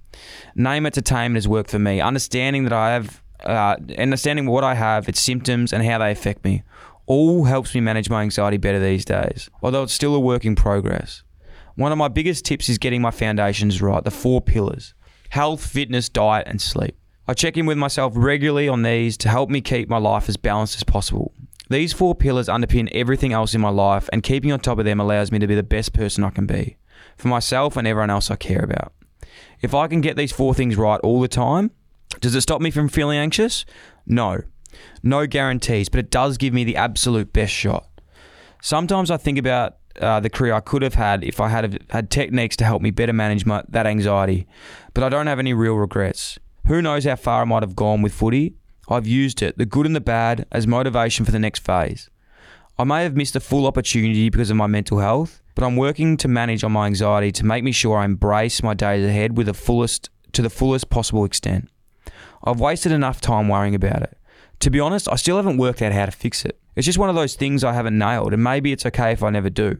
Name 0.54 0.86
it 0.86 0.94
to 0.94 1.02
tame 1.02 1.32
it 1.32 1.36
has 1.36 1.48
worked 1.48 1.70
for 1.70 1.78
me. 1.78 2.00
Understanding 2.00 2.64
that 2.64 2.72
I 2.72 2.92
have, 2.92 3.22
uh, 3.44 3.76
understanding 3.98 4.46
what 4.46 4.62
I 4.62 4.74
have, 4.74 5.08
its 5.08 5.20
symptoms, 5.20 5.72
and 5.72 5.84
how 5.84 5.98
they 5.98 6.10
affect 6.10 6.44
me, 6.44 6.62
all 7.06 7.44
helps 7.44 7.74
me 7.74 7.80
manage 7.80 8.08
my 8.08 8.22
anxiety 8.22 8.56
better 8.56 8.80
these 8.80 9.04
days. 9.04 9.48
Although 9.62 9.84
it's 9.84 9.92
still 9.92 10.14
a 10.14 10.20
work 10.20 10.44
in 10.44 10.54
progress. 10.54 11.22
One 11.76 11.92
of 11.92 11.98
my 11.98 12.08
biggest 12.08 12.44
tips 12.44 12.68
is 12.68 12.78
getting 12.78 13.02
my 13.02 13.10
foundations 13.10 13.82
right. 13.82 14.04
The 14.04 14.10
four 14.10 14.40
pillars 14.40 14.94
health, 15.30 15.66
fitness, 15.66 16.08
diet, 16.08 16.46
and 16.46 16.60
sleep. 16.60 16.96
I 17.26 17.34
check 17.34 17.56
in 17.56 17.66
with 17.66 17.78
myself 17.78 18.12
regularly 18.14 18.68
on 18.68 18.82
these 18.82 19.16
to 19.16 19.28
help 19.28 19.50
me 19.50 19.60
keep 19.60 19.88
my 19.88 19.96
life 19.96 20.28
as 20.28 20.36
balanced 20.36 20.76
as 20.76 20.84
possible. 20.84 21.34
These 21.74 21.92
four 21.92 22.14
pillars 22.14 22.46
underpin 22.46 22.88
everything 22.92 23.32
else 23.32 23.52
in 23.52 23.60
my 23.60 23.68
life, 23.68 24.08
and 24.12 24.22
keeping 24.22 24.52
on 24.52 24.60
top 24.60 24.78
of 24.78 24.84
them 24.84 25.00
allows 25.00 25.32
me 25.32 25.40
to 25.40 25.48
be 25.48 25.56
the 25.56 25.64
best 25.64 25.92
person 25.92 26.22
I 26.22 26.30
can 26.30 26.46
be 26.46 26.76
for 27.16 27.26
myself 27.26 27.76
and 27.76 27.84
everyone 27.84 28.10
else 28.10 28.30
I 28.30 28.36
care 28.36 28.62
about. 28.62 28.92
If 29.60 29.74
I 29.74 29.88
can 29.88 30.00
get 30.00 30.16
these 30.16 30.30
four 30.30 30.54
things 30.54 30.76
right 30.76 31.00
all 31.00 31.20
the 31.20 31.26
time, 31.26 31.72
does 32.20 32.36
it 32.36 32.42
stop 32.42 32.60
me 32.60 32.70
from 32.70 32.88
feeling 32.88 33.18
anxious? 33.18 33.64
No. 34.06 34.42
No 35.02 35.26
guarantees, 35.26 35.88
but 35.88 35.98
it 35.98 36.12
does 36.12 36.38
give 36.38 36.54
me 36.54 36.62
the 36.62 36.76
absolute 36.76 37.32
best 37.32 37.52
shot. 37.52 37.88
Sometimes 38.62 39.10
I 39.10 39.16
think 39.16 39.36
about 39.36 39.78
uh, 40.00 40.20
the 40.20 40.30
career 40.30 40.54
I 40.54 40.60
could 40.60 40.82
have 40.82 40.94
had 40.94 41.24
if 41.24 41.40
I 41.40 41.48
had 41.48 41.84
had 41.90 42.08
techniques 42.08 42.54
to 42.58 42.64
help 42.64 42.82
me 42.82 42.92
better 42.92 43.12
manage 43.12 43.46
my, 43.46 43.64
that 43.70 43.88
anxiety, 43.88 44.46
but 44.92 45.02
I 45.02 45.08
don't 45.08 45.26
have 45.26 45.40
any 45.40 45.54
real 45.54 45.74
regrets. 45.74 46.38
Who 46.68 46.80
knows 46.80 47.04
how 47.04 47.16
far 47.16 47.42
I 47.42 47.44
might 47.46 47.64
have 47.64 47.74
gone 47.74 48.00
with 48.00 48.14
footy? 48.14 48.54
I've 48.88 49.06
used 49.06 49.42
it, 49.42 49.56
the 49.58 49.66
good 49.66 49.86
and 49.86 49.96
the 49.96 50.00
bad, 50.00 50.46
as 50.52 50.66
motivation 50.66 51.24
for 51.24 51.32
the 51.32 51.38
next 51.38 51.60
phase. 51.60 52.10
I 52.78 52.84
may 52.84 53.04
have 53.04 53.16
missed 53.16 53.36
a 53.36 53.40
full 53.40 53.66
opportunity 53.66 54.28
because 54.30 54.50
of 54.50 54.56
my 54.56 54.66
mental 54.66 54.98
health, 54.98 55.42
but 55.54 55.64
I'm 55.64 55.76
working 55.76 56.16
to 56.18 56.28
manage 56.28 56.64
on 56.64 56.72
my 56.72 56.86
anxiety 56.86 57.30
to 57.32 57.46
make 57.46 57.62
me 57.62 57.72
sure 57.72 57.98
I 57.98 58.04
embrace 58.04 58.62
my 58.62 58.74
days 58.74 59.06
ahead 59.06 59.36
with 59.36 59.46
the 59.46 59.54
fullest 59.54 60.10
to 60.32 60.42
the 60.42 60.50
fullest 60.50 60.90
possible 60.90 61.24
extent. 61.24 61.70
I've 62.42 62.60
wasted 62.60 62.92
enough 62.92 63.20
time 63.20 63.48
worrying 63.48 63.74
about 63.74 64.02
it. 64.02 64.18
To 64.60 64.70
be 64.70 64.80
honest, 64.80 65.08
I 65.08 65.16
still 65.16 65.36
haven't 65.36 65.58
worked 65.58 65.80
out 65.80 65.92
how 65.92 66.06
to 66.06 66.12
fix 66.12 66.44
it. 66.44 66.58
It's 66.74 66.86
just 66.86 66.98
one 66.98 67.08
of 67.08 67.14
those 67.14 67.36
things 67.36 67.62
I 67.62 67.72
haven't 67.72 67.96
nailed, 67.96 68.32
and 68.32 68.42
maybe 68.42 68.72
it's 68.72 68.84
okay 68.86 69.12
if 69.12 69.22
I 69.22 69.30
never 69.30 69.50
do. 69.50 69.78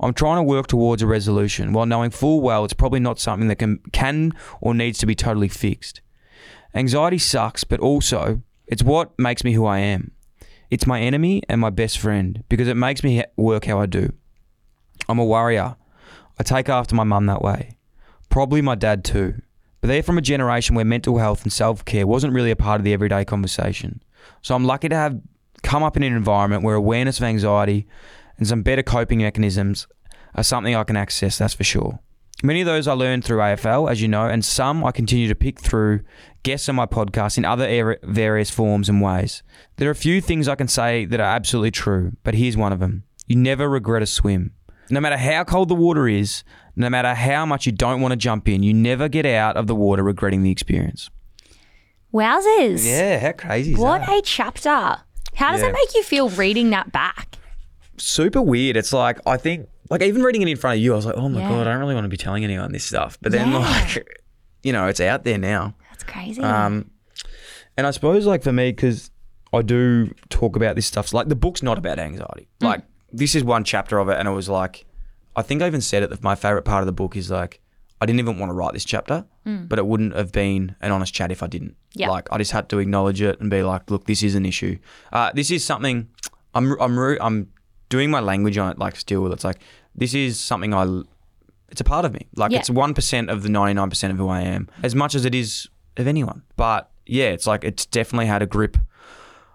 I'm 0.00 0.14
trying 0.14 0.36
to 0.36 0.42
work 0.42 0.66
towards 0.66 1.02
a 1.02 1.06
resolution 1.06 1.72
while 1.72 1.86
knowing 1.86 2.10
full 2.10 2.40
well 2.40 2.64
it's 2.64 2.72
probably 2.72 3.00
not 3.00 3.18
something 3.18 3.48
that 3.48 3.56
can, 3.56 3.78
can 3.92 4.32
or 4.60 4.74
needs 4.74 4.98
to 4.98 5.06
be 5.06 5.14
totally 5.14 5.48
fixed. 5.48 6.00
Anxiety 6.74 7.18
sucks, 7.18 7.64
but 7.64 7.80
also 7.80 8.42
it's 8.66 8.82
what 8.82 9.18
makes 9.18 9.44
me 9.44 9.52
who 9.52 9.66
I 9.66 9.78
am. 9.78 10.12
It's 10.70 10.86
my 10.86 11.00
enemy 11.00 11.42
and 11.48 11.60
my 11.60 11.70
best 11.70 11.98
friend 11.98 12.44
because 12.48 12.68
it 12.68 12.76
makes 12.76 13.02
me 13.02 13.24
work 13.36 13.64
how 13.64 13.80
I 13.80 13.86
do. 13.86 14.12
I'm 15.08 15.18
a 15.18 15.24
warrior. 15.24 15.76
I 16.38 16.42
take 16.42 16.68
after 16.68 16.94
my 16.94 17.04
mum 17.04 17.26
that 17.26 17.42
way. 17.42 17.76
Probably 18.28 18.60
my 18.60 18.74
dad 18.74 19.04
too. 19.04 19.40
But 19.80 19.88
they're 19.88 20.02
from 20.02 20.18
a 20.18 20.22
generation 20.22 20.74
where 20.74 20.84
mental 20.84 21.18
health 21.18 21.42
and 21.42 21.52
self 21.52 21.84
care 21.84 22.06
wasn't 22.06 22.34
really 22.34 22.50
a 22.50 22.56
part 22.56 22.80
of 22.80 22.84
the 22.84 22.92
everyday 22.92 23.24
conversation. 23.24 24.02
So 24.42 24.54
I'm 24.54 24.64
lucky 24.64 24.88
to 24.88 24.96
have 24.96 25.20
come 25.62 25.82
up 25.82 25.96
in 25.96 26.02
an 26.02 26.14
environment 26.14 26.62
where 26.62 26.74
awareness 26.74 27.18
of 27.18 27.24
anxiety 27.24 27.86
and 28.36 28.46
some 28.46 28.62
better 28.62 28.82
coping 28.82 29.18
mechanisms 29.20 29.86
are 30.34 30.44
something 30.44 30.74
I 30.74 30.84
can 30.84 30.96
access, 30.96 31.38
that's 31.38 31.54
for 31.54 31.64
sure. 31.64 31.98
Many 32.42 32.60
of 32.60 32.66
those 32.66 32.86
I 32.86 32.92
learned 32.92 33.24
through 33.24 33.38
AFL, 33.38 33.90
as 33.90 34.00
you 34.00 34.06
know, 34.06 34.26
and 34.26 34.44
some 34.44 34.84
I 34.84 34.92
continue 34.92 35.26
to 35.26 35.34
pick 35.34 35.58
through 35.58 36.00
guests 36.44 36.68
on 36.68 36.76
my 36.76 36.86
podcast 36.86 37.36
in 37.36 37.44
other 37.44 37.98
various 38.04 38.48
forms 38.48 38.88
and 38.88 39.00
ways. 39.02 39.42
There 39.76 39.88
are 39.88 39.92
a 39.92 39.96
few 39.96 40.20
things 40.20 40.46
I 40.46 40.54
can 40.54 40.68
say 40.68 41.04
that 41.06 41.18
are 41.18 41.24
absolutely 41.34 41.72
true, 41.72 42.12
but 42.22 42.34
here's 42.34 42.56
one 42.56 42.72
of 42.72 42.78
them. 42.78 43.02
You 43.26 43.34
never 43.36 43.68
regret 43.68 44.02
a 44.02 44.06
swim. 44.06 44.52
No 44.88 45.00
matter 45.00 45.16
how 45.16 45.42
cold 45.44 45.68
the 45.68 45.74
water 45.74 46.06
is, 46.06 46.44
no 46.76 46.88
matter 46.88 47.12
how 47.12 47.44
much 47.44 47.66
you 47.66 47.72
don't 47.72 48.00
want 48.00 48.12
to 48.12 48.16
jump 48.16 48.48
in, 48.48 48.62
you 48.62 48.72
never 48.72 49.08
get 49.08 49.26
out 49.26 49.56
of 49.56 49.66
the 49.66 49.74
water 49.74 50.04
regretting 50.04 50.42
the 50.44 50.50
experience. 50.52 51.10
Wowzers. 52.14 52.86
Yeah, 52.86 53.18
how 53.18 53.32
crazy 53.32 53.72
is 53.72 53.78
What 53.78 53.98
that? 54.06 54.16
a 54.18 54.22
chapter. 54.22 54.98
How 55.34 55.52
does 55.52 55.60
Yeah. 55.60 55.68
it 55.68 55.72
make 55.72 55.94
you 55.94 56.02
feel 56.04 56.28
reading 56.30 56.70
that 56.70 56.92
back? 56.92 57.34
super 58.00 58.40
weird. 58.40 58.76
It's 58.76 58.92
like 58.92 59.18
I 59.26 59.36
think 59.36 59.66
like 59.90 60.02
even 60.02 60.22
reading 60.22 60.42
it 60.42 60.48
in 60.48 60.56
front 60.56 60.76
of 60.78 60.82
you, 60.82 60.92
I 60.92 60.96
was 60.96 61.06
like, 61.06 61.16
oh 61.16 61.28
my 61.28 61.40
Yeah. 61.40 61.48
god, 61.48 61.66
I 61.66 61.70
don't 61.72 61.80
really 61.80 61.94
want 61.94 62.04
to 62.04 62.08
be 62.10 62.16
telling 62.16 62.44
anyone 62.44 62.72
this 62.72 62.84
stuff. 62.84 63.18
But 63.20 63.32
then 63.32 63.50
Yeah. 63.52 63.58
like 63.58 64.06
you 64.62 64.72
know, 64.72 64.86
it's 64.88 65.00
out 65.00 65.24
there 65.24 65.38
now. 65.38 65.74
That's 65.90 66.04
crazy. 66.04 66.42
Um, 66.42 66.90
and 67.76 67.86
I 67.86 67.90
suppose 67.92 68.26
like 68.26 68.42
for 68.42 68.52
me, 68.52 68.70
because 68.72 69.10
I 69.52 69.62
do 69.62 70.12
talk 70.30 70.56
about 70.56 70.76
this 70.76 70.86
stuff. 70.86 71.08
So 71.08 71.16
like 71.16 71.28
the 71.28 71.36
book's 71.36 71.62
not 71.62 71.78
about 71.78 71.98
anxiety. 71.98 72.48
Like 72.60 72.82
this 73.12 73.34
is 73.34 73.44
one 73.44 73.64
chapter 73.64 73.98
of 73.98 74.08
it, 74.08 74.18
and 74.18 74.28
it 74.28 74.32
was 74.32 74.48
like, 74.48 74.84
I 75.36 75.42
think 75.42 75.62
I 75.62 75.66
even 75.66 75.80
said 75.80 76.02
it. 76.02 76.10
That 76.10 76.22
my 76.22 76.34
favorite 76.34 76.64
part 76.64 76.82
of 76.82 76.86
the 76.86 76.92
book 76.92 77.16
is 77.16 77.30
like, 77.30 77.60
I 78.00 78.06
didn't 78.06 78.20
even 78.20 78.38
want 78.38 78.50
to 78.50 78.54
write 78.54 78.74
this 78.74 78.84
chapter, 78.84 79.24
but 79.44 79.78
it 79.78 79.86
wouldn't 79.86 80.14
have 80.14 80.30
been 80.32 80.74
an 80.82 80.92
honest 80.92 81.14
chat 81.14 81.32
if 81.32 81.42
I 81.42 81.46
didn't. 81.46 81.76
Yeah. 81.94 82.10
Like 82.10 82.28
I 82.30 82.36
just 82.38 82.50
had 82.52 82.68
to 82.70 82.78
acknowledge 82.80 83.22
it 83.22 83.40
and 83.40 83.48
be 83.48 83.62
like, 83.62 83.90
look, 83.90 84.04
this 84.06 84.22
is 84.22 84.34
an 84.34 84.44
issue. 84.44 84.78
Uh, 85.12 85.30
this 85.34 85.50
is 85.50 85.64
something. 85.64 86.08
I'm 86.54 86.78
I'm 86.80 86.98
I'm 87.20 87.48
doing 87.88 88.10
my 88.10 88.20
language 88.20 88.58
on 88.58 88.70
it 88.70 88.78
like 88.78 88.96
still. 88.96 89.32
It's 89.32 89.44
like 89.44 89.58
this 89.94 90.14
is 90.14 90.38
something 90.38 90.74
I. 90.74 91.02
It's 91.70 91.80
a 91.80 91.84
part 91.84 92.04
of 92.04 92.12
me. 92.14 92.26
Like 92.36 92.52
Yeah. 92.52 92.58
it's 92.60 92.70
one 92.70 92.94
percent 92.94 93.28
of 93.30 93.42
the 93.42 93.48
ninety 93.48 93.74
nine 93.74 93.90
percent 93.90 94.12
of 94.12 94.18
who 94.18 94.28
I 94.28 94.40
am, 94.42 94.68
as 94.82 94.94
much 94.94 95.14
as 95.14 95.24
it 95.24 95.34
is 95.34 95.68
of 95.96 96.06
anyone. 96.06 96.42
But 96.56 96.90
yeah, 97.06 97.26
it's 97.28 97.46
like 97.46 97.64
it's 97.64 97.84
definitely 97.86 98.26
had 98.26 98.42
a 98.42 98.46
grip, 98.46 98.76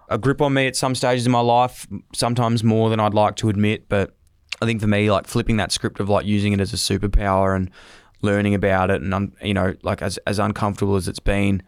a 0.08 0.18
grip 0.18 0.40
on 0.40 0.54
me 0.54 0.66
at 0.66 0.76
some 0.76 0.94
stages 0.94 1.26
in 1.26 1.32
my 1.32 1.40
life. 1.40 1.86
Sometimes 2.12 2.62
more 2.62 2.90
than 2.90 3.00
I'd 3.00 3.14
like 3.14 3.36
to 3.36 3.48
admit. 3.48 3.88
But 3.88 4.14
I 4.62 4.66
think 4.66 4.80
for 4.80 4.86
me, 4.86 5.10
like 5.10 5.26
flipping 5.26 5.56
that 5.56 5.72
script 5.72 5.98
of 6.00 6.08
like 6.08 6.24
using 6.26 6.52
it 6.52 6.60
as 6.60 6.72
a 6.72 6.76
superpower 6.76 7.56
and 7.56 7.70
learning 8.22 8.54
about 8.54 8.90
it, 8.90 9.02
and 9.02 9.32
you 9.42 9.54
know, 9.54 9.74
like 9.82 10.00
as 10.00 10.18
as 10.26 10.38
uncomfortable 10.38 10.94
as 10.96 11.08
it's 11.08 11.18
been, 11.18 11.62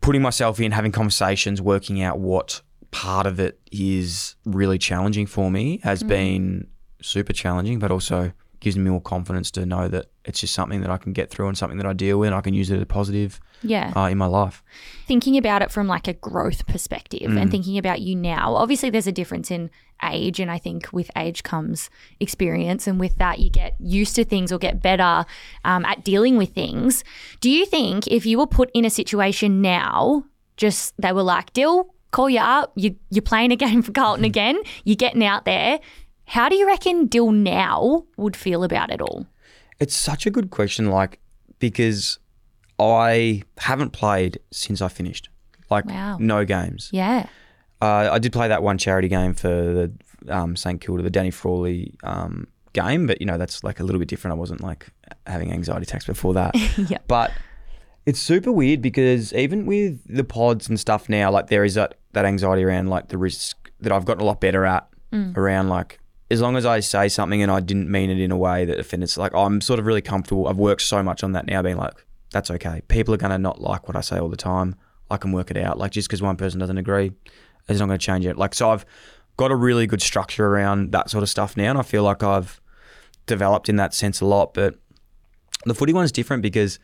putting 0.00 0.20
myself 0.22 0.58
in, 0.60 0.72
having 0.72 0.92
conversations, 0.92 1.62
working 1.62 2.02
out 2.02 2.18
what 2.18 2.60
part 2.94 3.26
of 3.26 3.40
it 3.40 3.58
is 3.72 4.36
really 4.44 4.78
challenging 4.78 5.26
for 5.26 5.50
me 5.50 5.80
has 5.82 6.04
been 6.04 6.68
super 7.02 7.32
challenging, 7.32 7.80
but 7.80 7.90
also 7.90 8.32
gives 8.60 8.78
me 8.78 8.88
more 8.88 9.00
confidence 9.00 9.50
to 9.50 9.66
know 9.66 9.88
that 9.88 10.06
it's 10.24 10.40
just 10.40 10.54
something 10.54 10.80
that 10.80 10.88
I 10.90 10.96
can 10.96 11.12
get 11.12 11.28
through 11.28 11.48
and 11.48 11.58
something 11.58 11.76
that 11.78 11.86
I 11.86 11.92
deal 11.92 12.18
with 12.20 12.28
and 12.28 12.36
I 12.36 12.40
can 12.40 12.54
use 12.54 12.70
it 12.70 12.76
as 12.76 12.82
a 12.82 12.86
positive 12.86 13.40
yeah. 13.62 13.92
uh, 13.96 14.06
in 14.06 14.16
my 14.16 14.26
life. 14.26 14.62
thinking 15.06 15.36
about 15.36 15.60
it 15.60 15.70
from 15.72 15.86
like 15.88 16.06
a 16.08 16.14
growth 16.14 16.66
perspective 16.66 17.28
Mm. 17.30 17.40
and 17.40 17.50
thinking 17.50 17.76
about 17.78 18.00
you 18.00 18.14
now 18.16 18.54
obviously 18.54 18.90
there's 18.90 19.06
a 19.06 19.12
difference 19.12 19.50
in 19.50 19.70
age 20.02 20.40
and 20.40 20.50
i 20.50 20.58
think 20.58 20.92
with 20.92 21.10
age 21.16 21.42
comes 21.42 21.90
experience 22.20 22.86
and 22.86 22.98
with 23.00 23.16
that 23.16 23.38
you 23.38 23.50
get 23.50 23.74
used 23.80 24.14
to 24.16 24.24
things 24.24 24.50
or 24.52 24.58
get 24.58 24.82
better 24.82 25.24
um, 25.64 25.84
at 25.84 26.04
dealing 26.04 26.36
with 26.36 26.54
things 26.54 27.04
do 27.40 27.50
you 27.50 27.64
think 27.66 28.06
if 28.08 28.24
you 28.26 28.38
were 28.38 28.46
put 28.46 28.70
in 28.74 28.84
a 28.84 28.90
situation 28.90 29.60
now 29.62 30.24
just 30.56 30.94
they 30.98 31.12
were 31.12 31.22
like 31.22 31.52
dill 31.52 31.93
call 32.14 32.28
you 32.30 32.40
up 32.40 32.72
you, 32.76 32.90
you're 33.10 33.22
playing 33.32 33.50
a 33.52 33.56
game 33.56 33.80
for 33.82 33.92
carlton 33.92 34.24
again 34.24 34.56
you're 34.84 35.02
getting 35.06 35.24
out 35.32 35.44
there 35.44 35.78
how 36.26 36.48
do 36.48 36.54
you 36.56 36.66
reckon 36.66 37.06
dill 37.06 37.32
now 37.32 38.04
would 38.16 38.36
feel 38.36 38.62
about 38.64 38.90
it 38.90 39.00
all 39.00 39.26
It's 39.80 39.96
such 40.10 40.22
a 40.26 40.30
good 40.30 40.48
question, 40.50 40.84
like, 40.98 41.18
because 41.58 42.18
I 42.78 43.42
haven't 43.58 43.90
played 43.90 44.38
since 44.52 44.80
I 44.80 44.88
finished. 44.88 45.28
Like, 45.70 45.84
Wow. 45.86 46.16
no 46.20 46.44
games. 46.44 46.88
yeah 46.92 47.26
Uh, 47.82 48.08
I 48.12 48.18
did 48.18 48.32
play 48.32 48.48
that 48.48 48.62
one 48.62 48.78
charity 48.78 49.08
game 49.08 49.34
for 49.34 49.48
the 49.48 49.86
um, 50.28 50.56
St 50.56 50.80
Kilda, 50.80 51.02
the 51.02 51.10
Danny 51.10 51.30
Frawley 51.30 51.94
um, 52.02 52.46
game, 52.72 53.06
but 53.06 53.20
you 53.20 53.26
know 53.26 53.36
that's 53.36 53.62
like 53.68 53.78
a 53.80 53.84
little 53.84 53.98
bit 53.98 54.08
different. 54.08 54.32
I 54.36 54.38
wasn't 54.38 54.62
like 54.62 54.86
having 55.26 55.52
anxiety 55.52 55.82
attacks 55.82 56.06
before 56.06 56.34
that. 56.34 56.54
Yeah. 56.92 56.98
But 57.08 57.32
it's 58.06 58.20
super 58.20 58.52
weird 58.52 58.80
because 58.80 59.32
even 59.34 59.66
with 59.66 60.00
the 60.08 60.24
pods 60.24 60.68
and 60.68 60.78
stuff 60.80 61.08
now, 61.08 61.30
like 61.30 61.48
there 61.48 61.64
is 61.64 61.74
that 61.74 61.96
that 62.14 62.24
anxiety 62.24 62.64
around 62.64 62.88
like 62.88 63.08
the 63.08 63.18
risk 63.18 63.70
that 63.80 63.92
I've 63.92 64.04
gotten 64.04 64.22
a 64.22 64.26
lot 64.26 64.40
better 64.40 64.64
at 64.64 64.88
mm. 65.12 65.36
around 65.36 65.68
like 65.68 65.98
as 66.30 66.40
long 66.40 66.56
as 66.56 66.64
I 66.64 66.80
say 66.80 67.08
something 67.08 67.42
and 67.42 67.50
I 67.50 67.60
didn't 67.60 67.90
mean 67.90 68.10
it 68.10 68.18
in 68.18 68.32
a 68.32 68.36
way 68.36 68.64
that 68.64 68.78
offends, 68.78 69.18
like 69.18 69.34
I'm 69.34 69.60
sort 69.60 69.78
of 69.78 69.86
really 69.86 70.00
comfortable. 70.00 70.48
I've 70.48 70.56
worked 70.56 70.82
so 70.82 71.02
much 71.02 71.22
on 71.22 71.32
that 71.32 71.46
now, 71.46 71.62
being 71.62 71.76
like, 71.76 72.04
that's 72.32 72.50
okay. 72.50 72.82
People 72.88 73.14
are 73.14 73.18
gonna 73.18 73.38
not 73.38 73.60
like 73.60 73.86
what 73.86 73.96
I 73.96 74.00
say 74.00 74.18
all 74.18 74.28
the 74.28 74.36
time. 74.36 74.74
I 75.10 75.16
can 75.16 75.32
work 75.32 75.50
it 75.50 75.56
out. 75.56 75.78
Like 75.78 75.92
just 75.92 76.08
because 76.08 76.22
one 76.22 76.36
person 76.36 76.58
doesn't 76.58 76.78
agree, 76.78 77.12
it's 77.68 77.78
not 77.80 77.86
going 77.86 77.98
to 77.98 78.04
change 78.04 78.26
it. 78.26 78.36
Like 78.36 78.54
so, 78.54 78.70
I've 78.70 78.84
got 79.36 79.50
a 79.50 79.56
really 79.56 79.86
good 79.86 80.02
structure 80.02 80.46
around 80.46 80.92
that 80.92 81.10
sort 81.10 81.22
of 81.22 81.28
stuff 81.28 81.56
now, 81.56 81.70
and 81.70 81.78
I 81.78 81.82
feel 81.82 82.02
like 82.02 82.22
I've 82.22 82.60
developed 83.26 83.68
in 83.68 83.76
that 83.76 83.94
sense 83.94 84.20
a 84.20 84.26
lot. 84.26 84.54
But 84.54 84.76
the 85.64 85.74
footy 85.74 85.92
one's 85.92 86.12
different 86.12 86.42
because 86.42 86.78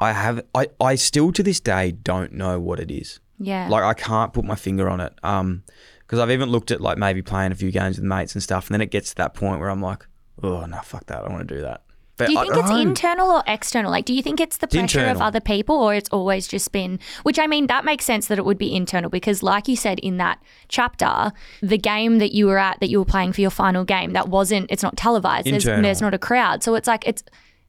I 0.00 0.12
have 0.12 0.44
I, 0.54 0.68
I 0.80 0.94
still 0.96 1.32
to 1.32 1.42
this 1.42 1.60
day 1.60 1.92
don't 1.92 2.32
know 2.32 2.60
what 2.60 2.80
it 2.80 2.90
is. 2.90 3.20
yeah 3.38 3.68
Like 3.68 3.82
I 3.82 3.94
can't 3.94 4.32
put 4.32 4.44
my 4.44 4.56
finger 4.56 4.88
on 4.88 5.00
it. 5.00 5.14
Um, 5.22 5.62
because 6.00 6.18
I've 6.18 6.30
even 6.30 6.50
looked 6.50 6.70
at 6.70 6.82
like 6.82 6.98
maybe 6.98 7.22
playing 7.22 7.50
a 7.50 7.54
few 7.54 7.70
games 7.70 7.96
with 7.96 8.04
mates 8.04 8.34
and 8.34 8.42
stuff, 8.42 8.68
and 8.68 8.74
then 8.74 8.82
it 8.82 8.90
gets 8.90 9.10
to 9.10 9.16
that 9.16 9.32
point 9.34 9.58
where 9.60 9.70
I'm 9.70 9.80
like, 9.80 10.06
oh 10.42 10.66
no, 10.66 10.78
fuck 10.80 11.06
that, 11.06 11.20
I 11.20 11.22
don't 11.22 11.32
want 11.32 11.48
to 11.48 11.54
do 11.54 11.62
that. 11.62 11.82
But 12.16 12.26
Do 12.28 12.34
you 12.34 12.42
think 12.42 12.56
it's 12.56 12.70
internal 12.70 13.28
or 13.28 13.42
external? 13.46 13.90
Like, 13.90 14.04
do 14.04 14.14
you 14.14 14.22
think 14.22 14.38
it's 14.38 14.58
the 14.58 14.68
pressure 14.68 15.06
of 15.06 15.20
other 15.20 15.40
people 15.40 15.74
or 15.74 15.94
it's 15.94 16.08
always 16.10 16.46
just 16.46 16.70
been, 16.70 17.00
which 17.24 17.40
I 17.40 17.48
mean, 17.48 17.66
that 17.66 17.84
makes 17.84 18.04
sense 18.04 18.28
that 18.28 18.38
it 18.38 18.44
would 18.44 18.58
be 18.58 18.74
internal 18.74 19.10
because, 19.10 19.42
like 19.42 19.66
you 19.66 19.74
said 19.74 19.98
in 19.98 20.18
that 20.18 20.40
chapter, 20.68 21.32
the 21.60 21.78
game 21.78 22.18
that 22.18 22.32
you 22.32 22.46
were 22.46 22.58
at, 22.58 22.78
that 22.78 22.88
you 22.88 23.00
were 23.00 23.04
playing 23.04 23.32
for 23.32 23.40
your 23.40 23.50
final 23.50 23.84
game, 23.84 24.12
that 24.12 24.28
wasn't, 24.28 24.70
it's 24.70 24.82
not 24.82 24.96
televised. 24.96 25.46
There's, 25.46 25.64
Internal. 25.64 25.82
there's 25.82 26.00
not 26.00 26.14
a 26.14 26.18
crowd. 26.18 26.62
So 26.62 26.76
it's 26.76 26.86
like, 26.86 27.04
it's, 27.04 27.24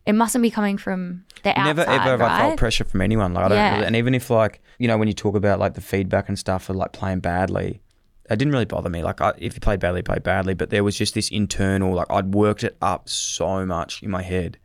it 0.06 0.14
mustn't 0.14 0.42
be 0.42 0.52
coming 0.52 0.78
from 0.78 1.26
the 1.44 1.50
outside. 1.50 1.66
Never 1.76 1.82
ever 1.90 2.10
have 2.12 2.22
I 2.22 2.40
felt 2.40 2.58
pressure 2.58 2.84
from 2.84 3.02
anyone. 3.02 3.34
Like 3.34 3.46
I 3.46 3.48
don't, 3.50 3.58
Yeah. 3.58 3.74
really, 3.76 3.86
and 3.88 3.96
even 3.96 4.14
if 4.16 4.30
like 4.30 4.62
you 4.80 4.88
know 4.88 4.98
when 4.98 5.08
you 5.08 5.14
talk 5.14 5.36
about 5.36 5.60
like 5.60 5.74
the 5.74 5.82
feedback 5.82 6.28
and 6.30 6.38
stuff 6.38 6.64
for 6.66 6.74
like 6.74 6.92
playing 6.94 7.20
badly, 7.20 7.82
it 8.30 8.38
didn't 8.38 8.52
really 8.54 8.66
bother 8.66 8.90
me. 8.90 9.04
Like 9.04 9.22
I, 9.22 9.34
if 9.38 9.54
you 9.56 9.60
played 9.60 9.80
badly, 9.80 10.02
play 10.02 10.20
badly. 10.20 10.54
But 10.54 10.70
there 10.70 10.84
was 10.84 10.98
just 10.98 11.14
this 11.14 11.30
internal 11.30 11.94
like 11.94 12.08
I'd 12.10 12.34
worked 12.34 12.64
it 12.64 12.78
up 12.82 13.10
so 13.10 13.66
much 13.66 14.04
in 14.04 14.10
my 14.12 14.22
head 14.22 14.58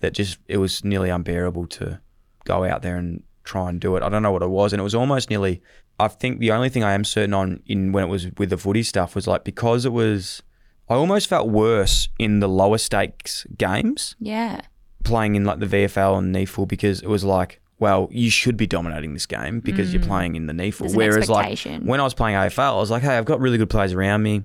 that 0.00 0.12
just 0.12 0.38
it 0.48 0.58
was 0.58 0.84
nearly 0.84 1.10
unbearable 1.10 1.66
to 1.68 2.00
go 2.44 2.64
out 2.64 2.82
there 2.82 2.96
and 2.96 3.22
try 3.44 3.68
and 3.68 3.80
do 3.80 3.96
it. 3.96 4.02
I 4.02 4.08
don't 4.08 4.22
know 4.22 4.32
what 4.32 4.42
it 4.42 4.50
was, 4.50 4.72
and 4.72 4.80
it 4.80 4.84
was 4.84 4.94
almost 4.94 5.30
nearly. 5.30 5.62
I 5.98 6.08
think 6.08 6.40
the 6.40 6.50
only 6.50 6.68
thing 6.68 6.84
I 6.84 6.92
am 6.92 7.04
certain 7.04 7.32
on 7.32 7.62
in 7.66 7.92
when 7.92 8.04
it 8.04 8.08
was 8.08 8.26
with 8.36 8.50
the 8.50 8.58
footy 8.58 8.82
stuff 8.82 9.14
was 9.14 9.26
like 9.26 9.44
because 9.44 9.84
it 9.84 9.92
was. 9.92 10.42
I 10.88 10.94
almost 10.94 11.28
felt 11.28 11.48
worse 11.48 12.08
in 12.18 12.40
the 12.40 12.48
lower 12.48 12.78
stakes 12.78 13.46
games 13.58 14.14
Yeah. 14.20 14.60
playing 15.04 15.34
in 15.34 15.44
like 15.44 15.58
the 15.58 15.66
VFL 15.66 16.18
and 16.18 16.34
NEAFL 16.34 16.68
because 16.68 17.00
it 17.00 17.08
was 17.08 17.24
like, 17.24 17.60
well, 17.78 18.08
you 18.10 18.30
should 18.30 18.56
be 18.56 18.66
dominating 18.66 19.12
this 19.12 19.26
game 19.26 19.60
because 19.60 19.92
you're 19.92 20.02
playing 20.02 20.34
in 20.36 20.46
the 20.46 20.52
NEAFL. 20.52 20.72
Mm. 20.72 20.78
There's 20.78 20.92
an 20.92 20.96
Whereas 20.98 21.28
like 21.28 21.46
expectation. 21.52 21.86
when 21.86 22.00
I 22.00 22.04
was 22.04 22.14
playing 22.14 22.36
AFL, 22.36 22.72
I 22.74 22.76
was 22.76 22.90
like, 22.90 23.02
hey, 23.02 23.18
I've 23.18 23.24
got 23.24 23.40
really 23.40 23.58
good 23.58 23.68
players 23.70 23.92
around 23.92 24.22
me. 24.22 24.44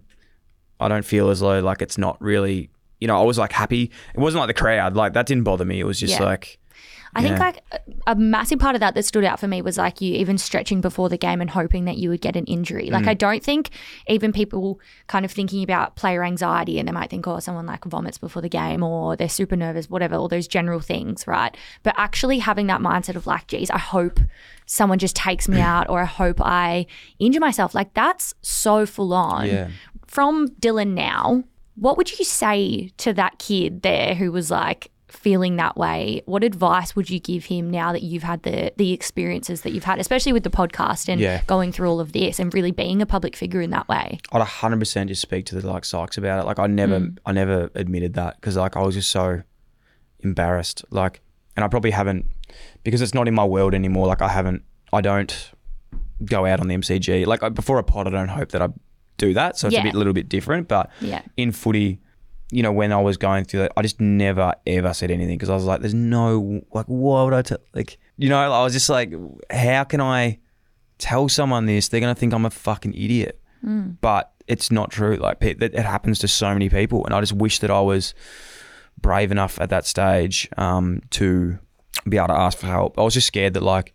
I 0.79 0.87
don't 0.87 1.05
feel 1.05 1.29
as 1.29 1.39
though 1.41 1.59
like 1.59 1.81
it's 1.81 1.97
not 1.97 2.19
really, 2.21 2.69
you 2.99 3.07
know, 3.07 3.19
I 3.19 3.23
was 3.23 3.37
like 3.37 3.51
happy. 3.51 3.91
It 4.15 4.19
wasn't 4.19 4.39
like 4.39 4.47
the 4.47 4.59
crowd, 4.59 4.95
like 4.95 5.13
that 5.13 5.27
didn't 5.27 5.43
bother 5.43 5.63
me. 5.65 5.79
It 5.79 5.85
was 5.85 5.99
just 5.99 6.13
Yeah. 6.19 6.23
like, 6.25 6.57
I 7.13 7.21
think 7.21 7.39
like 7.39 7.63
a- 8.07 8.15
massive 8.15 8.59
part 8.59 8.75
of 8.75 8.79
that 8.79 8.95
that 8.95 9.03
stood 9.03 9.23
out 9.23 9.39
for 9.39 9.47
me 9.47 9.61
was 9.61 9.77
like 9.77 10.01
you 10.01 10.15
even 10.15 10.37
stretching 10.37 10.81
before 10.81 11.09
the 11.09 11.17
game 11.17 11.41
and 11.41 11.49
hoping 11.49 11.85
that 11.85 11.97
you 11.97 12.09
would 12.09 12.21
get 12.21 12.35
an 12.35 12.45
injury. 12.45 12.87
Mm. 12.87 12.91
Like 12.91 13.07
I 13.07 13.13
don't 13.13 13.43
think 13.43 13.69
even 14.07 14.31
people 14.31 14.79
kind 15.07 15.25
of 15.25 15.31
thinking 15.31 15.63
about 15.63 15.95
player 15.95 16.23
anxiety 16.23 16.79
and 16.79 16.87
they 16.87 16.91
might 16.91 17.09
think, 17.09 17.27
oh, 17.27 17.39
someone 17.39 17.65
like 17.65 17.83
vomits 17.85 18.17
before 18.17 18.41
the 18.41 18.49
game 18.49 18.83
or 18.83 19.15
they're 19.15 19.29
super 19.29 19.55
nervous, 19.55 19.89
whatever, 19.89 20.15
all 20.15 20.27
those 20.27 20.47
general 20.47 20.79
things, 20.79 21.27
right? 21.27 21.55
But 21.83 21.95
actually 21.97 22.39
having 22.39 22.67
that 22.67 22.81
mindset 22.81 23.15
of 23.15 23.27
like, 23.27 23.47
geez, 23.47 23.69
I 23.69 23.77
hope 23.79 24.19
someone 24.65 24.99
just 24.99 25.15
takes 25.15 25.47
me 25.47 25.59
out 25.61 25.89
or 25.89 25.99
I 25.99 26.05
hope 26.05 26.39
I 26.41 26.85
injure 27.19 27.39
myself. 27.39 27.75
Like 27.75 27.93
that's 27.93 28.33
so 28.41 28.85
full 28.85 29.13
on. 29.13 29.47
Yeah. 29.47 29.69
From 30.07 30.49
Dylan 30.49 30.93
now, 30.93 31.43
what 31.75 31.97
would 31.97 32.17
you 32.19 32.25
say 32.25 32.91
to 32.97 33.13
that 33.13 33.39
kid 33.39 33.81
there 33.81 34.13
who 34.15 34.31
was 34.31 34.51
like 34.51 34.91
feeling 35.11 35.57
that 35.57 35.77
way? 35.77 36.21
What 36.25 36.43
advice 36.43 36.95
would 36.95 37.09
you 37.09 37.19
give 37.19 37.45
him 37.45 37.69
now 37.69 37.91
that 37.91 38.01
you've 38.03 38.23
had 38.23 38.43
the 38.43 38.71
the 38.77 38.91
experiences 38.93 39.61
that 39.61 39.71
you've 39.73 39.83
had, 39.83 39.99
especially 39.99 40.33
with 40.33 40.43
the 40.43 40.49
podcast 40.49 41.09
and 41.09 41.19
Yeah. 41.21 41.41
going 41.47 41.71
through 41.71 41.89
all 41.89 41.99
of 41.99 42.13
this 42.13 42.39
and 42.39 42.53
really 42.53 42.71
being 42.71 43.01
a 43.01 43.05
public 43.05 43.35
figure 43.35 43.61
in 43.61 43.69
that 43.71 43.87
way? 43.87 44.19
I'd 44.31 44.41
100% 44.41 45.07
just 45.07 45.21
speak 45.21 45.45
to 45.47 45.59
the 45.59 45.67
like 45.67 45.83
psychs 45.83 46.17
about 46.17 46.41
it. 46.41 46.45
Like 46.45 46.59
I 46.59 46.67
never, 46.67 46.99
mm. 46.99 47.17
I 47.25 47.31
never 47.33 47.69
admitted 47.75 48.13
that 48.15 48.35
because 48.39 48.55
like 48.57 48.75
I 48.77 48.81
was 48.81 48.95
just 48.95 49.11
so 49.11 49.41
embarrassed. 50.21 50.83
Like, 50.89 51.21
and 51.55 51.63
I 51.63 51.67
probably 51.67 51.91
haven't 51.91 52.25
because 52.83 53.01
it's 53.01 53.13
not 53.13 53.27
in 53.27 53.33
my 53.33 53.45
world 53.45 53.73
anymore. 53.73 54.07
Like 54.07 54.21
I 54.21 54.29
haven't, 54.29 54.63
I 54.93 55.01
don't 55.01 55.51
go 56.25 56.45
out 56.45 56.59
on 56.59 56.67
the 56.67 56.75
MCG. 56.75 57.25
Like 57.25 57.53
before 57.53 57.77
a 57.77 57.83
pod, 57.83 58.07
I 58.07 58.11
don't 58.11 58.27
hope 58.29 58.49
that 58.51 58.61
I 58.61 58.69
do 59.17 59.33
that. 59.33 59.57
So 59.57 59.67
it's 59.67 59.73
Yeah. 59.75 59.81
a 59.81 59.83
bit, 59.83 59.95
little 59.95 60.13
bit 60.13 60.29
different. 60.29 60.67
But 60.67 60.89
Yeah. 61.01 61.21
in 61.37 61.51
footy, 61.51 61.99
you 62.51 62.61
know, 62.61 62.71
when 62.71 62.91
I 62.91 63.01
was 63.01 63.17
going 63.17 63.45
through 63.45 63.61
that, 63.61 63.71
I 63.75 63.81
just 63.81 63.99
never 63.99 64.53
ever 64.67 64.93
said 64.93 65.09
anything 65.09 65.37
because 65.37 65.49
I 65.49 65.55
was 65.55 65.65
like, 65.65 65.81
there's 65.81 65.93
no 65.93 66.61
like, 66.71 66.85
why 66.85 67.23
would 67.23 67.33
I 67.33 67.41
tell? 67.41 67.59
Like, 67.73 67.97
you 68.17 68.29
know, 68.29 68.39
I 68.39 68.63
was 68.63 68.73
just 68.73 68.89
like, 68.89 69.13
how 69.49 69.83
can 69.85 70.01
I 70.01 70.39
tell 70.97 71.29
someone 71.29 71.65
this? 71.65 71.87
They're 71.87 72.01
gonna 72.01 72.13
think 72.15 72.33
I'm 72.33 72.45
a 72.45 72.49
fucking 72.49 72.93
idiot. 72.93 73.41
But 74.01 74.31
it's 74.47 74.71
not 74.71 74.91
true. 74.91 75.15
Like, 75.17 75.37
it 75.41 75.73
happens 75.75 76.19
to 76.19 76.27
so 76.27 76.51
many 76.51 76.67
people, 76.67 77.05
and 77.05 77.13
I 77.13 77.19
just 77.21 77.33
wish 77.33 77.59
that 77.59 77.71
I 77.71 77.79
was 77.79 78.13
brave 78.99 79.31
enough 79.31 79.61
at 79.61 79.69
that 79.69 79.85
stage 79.85 80.49
um, 80.57 81.01
to 81.11 81.57
be 82.09 82.17
able 82.17 82.27
to 82.29 82.33
ask 82.33 82.57
for 82.57 82.67
help. 82.67 82.99
I 82.99 83.03
was 83.03 83.13
just 83.13 83.27
scared 83.27 83.53
that, 83.53 83.63
like, 83.63 83.93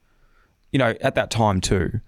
you 0.72 0.78
know, 0.78 0.94
at 1.00 1.14
that 1.16 1.30
time 1.30 1.60
too, 1.60 2.00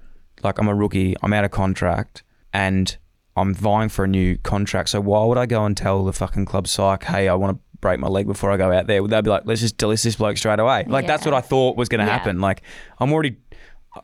like 0.43 0.59
I'm 0.59 0.69
a 0.69 0.75
rookie, 0.75 1.15
I'm 1.23 1.33
out 1.33 1.45
of 1.45 1.51
contract, 1.51 2.23
and 2.53 2.97
I'm 3.39 3.55
vying 3.55 3.89
for 3.89 4.05
a 4.05 4.09
new 4.09 4.37
contract. 4.39 4.91
So 4.91 5.01
why 5.01 5.25
would 5.25 5.39
I 5.39 5.47
go 5.47 5.65
and 5.65 5.77
tell 5.77 6.05
the 6.05 6.13
fucking 6.13 6.45
club 6.47 6.69
psych, 6.69 7.05
hey, 7.05 7.29
I 7.29 7.35
want 7.35 7.57
to 7.57 7.63
break 7.81 8.01
my 8.01 8.09
leg 8.09 8.27
before 8.27 8.51
I 8.51 8.57
go 8.57 8.73
out 8.73 8.87
there. 8.87 9.07
They'd 9.07 9.25
be 9.25 9.31
like, 9.31 9.43
let's 9.45 9.61
just 9.61 9.77
delist 9.79 10.03
this 10.05 10.17
bloke 10.17 10.37
straight 10.37 10.59
away. 10.59 10.85
Like 10.89 11.07
that's 11.07 11.25
what 11.25 11.35
I 11.35 11.41
thought 11.41 11.77
was 11.77 11.89
going 11.89 12.01
to 12.01 12.07
Yeah. 12.07 12.13
happen. 12.19 12.41
Like 12.41 12.63
I'm 12.99 13.13
already, 13.13 13.37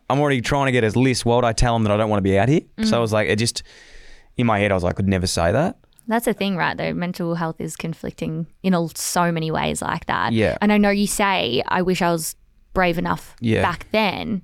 I'm 0.09 0.21
already 0.21 0.41
trying 0.41 0.67
to 0.67 0.73
get 0.73 0.85
his 0.85 0.97
list. 0.97 1.25
Why 1.27 1.37
would 1.37 1.45
I 1.45 1.53
tell 1.53 1.75
him 1.77 1.83
that 1.85 1.93
I 1.93 1.97
don't 1.97 2.09
want 2.09 2.19
to 2.19 2.23
be 2.23 2.39
out 2.39 2.49
here? 2.49 2.61
Mm. 2.79 2.87
So 2.87 2.97
I 2.97 3.01
was 3.01 3.13
like, 3.13 3.29
it 3.29 3.37
just 3.37 3.63
in 4.37 4.47
my 4.47 4.59
head, 4.59 4.71
I 4.71 4.75
was 4.75 4.85
like, 4.85 4.95
I 4.95 4.97
could 4.97 5.09
never 5.09 5.27
say 5.27 5.51
that. 5.53 5.77
That's 6.07 6.27
the 6.27 6.35
thing, 6.35 6.57
right? 6.57 6.77
Though 6.77 6.93
mental 6.93 7.35
health 7.35 7.61
is 7.61 7.77
conflicting 7.77 8.47
in 8.63 8.75
a, 8.75 8.87
so 8.95 9.33
many 9.33 9.51
ways 9.51 9.81
like 9.81 10.07
that. 10.07 10.33
Yeah. 10.33 10.59
And 10.61 10.73
I 10.73 10.77
know 10.79 10.91
you 10.91 11.07
say, 11.07 11.63
I 11.67 11.83
wish 11.83 12.03
I 12.03 12.13
was 12.13 12.37
brave 12.75 12.99
enough 12.99 13.35
Yeah. 13.41 13.63
back 13.63 13.87
then, 13.91 14.43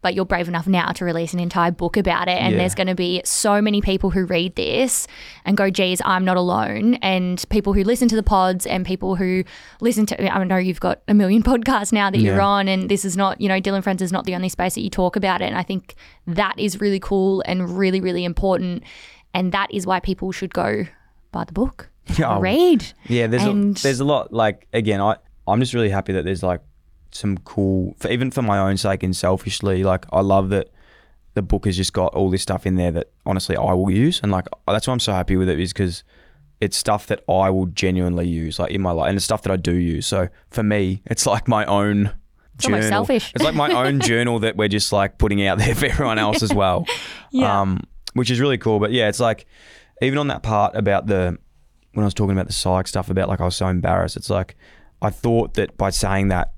but 0.00 0.14
you're 0.14 0.24
brave 0.24 0.46
enough 0.48 0.66
now 0.68 0.92
to 0.92 1.04
release 1.04 1.32
an 1.34 1.40
entire 1.40 1.70
book 1.72 1.96
about 1.96 2.28
it. 2.28 2.40
And 2.40 2.52
Yeah. 2.52 2.58
there's 2.60 2.74
going 2.76 2.86
to 2.86 2.94
be 2.94 3.20
so 3.24 3.60
many 3.60 3.80
people 3.80 4.10
who 4.10 4.24
read 4.26 4.54
this 4.54 5.06
and 5.44 5.56
go, 5.56 5.70
geez, 5.70 6.00
I'm 6.04 6.24
not 6.24 6.36
alone. 6.36 6.94
And 7.02 7.44
people 7.50 7.72
who 7.72 7.82
listen 7.82 8.06
to 8.08 8.14
the 8.16 8.22
pods 8.22 8.64
and 8.66 8.86
people 8.86 9.16
who 9.16 9.42
listen 9.80 10.06
to, 10.06 10.32
I 10.32 10.44
know 10.44 10.56
you've 10.56 10.78
got 10.80 11.00
a 11.08 11.14
million 11.14 11.42
podcasts 11.52 11.92
now 11.92 12.10
that 12.10 12.18
you're 12.20 12.40
on, 12.40 12.68
and 12.68 12.88
this 12.88 13.04
is 13.04 13.16
not, 13.16 13.40
you 13.40 13.48
know, 13.48 13.58
Dyl 13.58 13.74
and 13.74 13.82
Friends 13.82 14.00
is 14.00 14.12
not 14.12 14.24
the 14.24 14.34
only 14.36 14.48
space 14.48 14.74
that 14.76 14.82
you 14.82 14.90
talk 14.90 15.16
about 15.16 15.42
it. 15.42 15.46
And 15.46 15.56
I 15.56 15.62
think 15.64 15.96
that 16.26 16.54
is 16.58 16.80
really 16.80 17.00
cool 17.00 17.42
and 17.46 17.76
really, 17.76 18.00
really 18.00 18.24
important. 18.24 18.84
And 19.34 19.50
that 19.52 19.72
is 19.72 19.86
why 19.86 19.98
people 20.00 20.30
should 20.32 20.54
go 20.54 20.84
buy 21.32 21.44
the 21.44 21.52
book. 21.52 21.90
Yeah. 22.18 22.38
Read. 22.40 22.86
Yeah, 23.06 23.26
there's 23.26 23.42
And- 23.44 23.76
a, 23.76 23.82
there's 23.82 24.00
a 24.00 24.04
lot. 24.04 24.32
Like 24.32 24.66
again, 24.72 25.00
I 25.00 25.16
I'm 25.46 25.60
just 25.60 25.74
really 25.74 25.90
happy 25.90 26.12
that 26.14 26.24
there's 26.24 26.42
like 26.42 26.60
some 27.10 27.38
cool, 27.38 27.94
for, 27.98 28.10
even 28.10 28.30
for 28.30 28.42
my 28.42 28.58
own 28.58 28.76
sake 28.76 29.02
and 29.02 29.16
selfishly, 29.16 29.84
like 29.84 30.06
I 30.12 30.20
love 30.20 30.50
that 30.50 30.70
the 31.34 31.42
book 31.42 31.66
has 31.66 31.76
just 31.76 31.92
got 31.92 32.14
all 32.14 32.30
this 32.30 32.42
stuff 32.42 32.66
in 32.66 32.76
there 32.76 32.90
that 32.90 33.10
honestly 33.24 33.56
I 33.56 33.72
will 33.72 33.90
use, 33.90 34.20
and 34.22 34.32
like 34.32 34.46
that's 34.66 34.86
why 34.86 34.92
I'm 34.92 35.00
so 35.00 35.12
happy 35.12 35.36
with 35.36 35.48
it 35.48 35.60
is 35.60 35.72
because 35.72 36.04
it's 36.60 36.76
stuff 36.76 37.06
that 37.06 37.22
I 37.28 37.50
will 37.50 37.66
genuinely 37.66 38.26
use 38.26 38.58
like 38.58 38.72
in 38.72 38.80
my 38.80 38.90
life, 38.90 39.08
and 39.08 39.16
it's 39.16 39.24
stuff 39.24 39.42
that 39.42 39.52
I 39.52 39.56
do 39.56 39.74
use. 39.74 40.06
So 40.06 40.28
for 40.50 40.62
me, 40.62 41.02
it's 41.06 41.26
like 41.26 41.48
my 41.48 41.64
own. 41.66 42.12
It's 42.54 42.66
journal. 42.66 42.82
selfish. 42.82 43.32
It's 43.34 43.44
like 43.44 43.54
my 43.54 43.70
own 43.70 44.00
journal 44.10 44.40
that 44.40 44.56
we're 44.56 44.68
just 44.68 44.92
like 44.92 45.18
putting 45.18 45.46
out 45.46 45.58
there 45.58 45.74
for 45.76 45.86
everyone 45.86 46.18
else 46.18 46.42
as 46.42 46.52
well. 46.52 46.86
Yeah. 47.30 47.60
Um, 47.60 47.84
which 48.14 48.30
is 48.30 48.40
really 48.40 48.58
cool. 48.58 48.80
But 48.80 48.90
yeah, 48.90 49.08
it's 49.08 49.20
like 49.20 49.46
even 50.02 50.18
on 50.18 50.28
that 50.28 50.42
part 50.42 50.74
about 50.74 51.06
the 51.06 51.38
when 51.92 52.04
I 52.04 52.06
was 52.06 52.14
talking 52.14 52.32
about 52.32 52.46
the 52.46 52.52
psych 52.52 52.88
stuff 52.88 53.10
about 53.10 53.28
like 53.28 53.40
I 53.40 53.44
was 53.44 53.56
so 53.56 53.68
embarrassed. 53.68 54.16
It's 54.16 54.30
like 54.30 54.56
I 55.00 55.10
thought 55.10 55.54
that 55.54 55.76
by 55.76 55.90
saying 55.90 56.28
that 56.28 56.52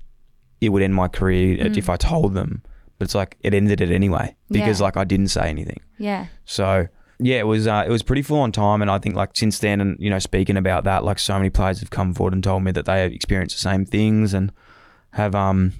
it 0.61 0.69
would 0.69 0.81
end 0.83 0.95
my 0.95 1.07
career 1.07 1.57
if 1.75 1.89
I 1.89 1.97
told 1.97 2.33
them, 2.33 2.61
but 2.97 3.05
it's 3.05 3.15
like 3.15 3.35
it 3.41 3.53
ended 3.53 3.81
it 3.81 3.91
anyway 3.91 4.35
because 4.49 4.79
Yeah. 4.79 4.85
like 4.85 4.95
I 4.97 5.03
didn't 5.03 5.29
say 5.29 5.49
anything. 5.49 5.81
Yeah. 5.97 6.27
So 6.45 6.87
yeah, 7.19 7.39
it 7.39 7.47
was 7.47 7.67
uh, 7.67 7.83
it 7.85 7.89
was 7.91 8.01
pretty 8.03 8.21
full 8.21 8.39
on 8.39 8.51
time, 8.51 8.81
and 8.81 8.89
I 8.89 8.97
think 8.99 9.15
like 9.15 9.31
since 9.35 9.59
then, 9.59 9.81
and 9.81 9.97
you 9.99 10.09
know, 10.09 10.19
speaking 10.19 10.57
about 10.57 10.83
that, 10.85 11.03
like 11.03 11.19
so 11.19 11.35
many 11.37 11.49
players 11.49 11.79
have 11.79 11.89
come 11.89 12.13
forward 12.13 12.33
and 12.33 12.43
told 12.43 12.63
me 12.63 12.71
that 12.71 12.85
they 12.85 13.01
have 13.01 13.11
experienced 13.11 13.55
the 13.57 13.61
same 13.61 13.85
things 13.85 14.33
and 14.33 14.51
have 15.11 15.35
um, 15.35 15.73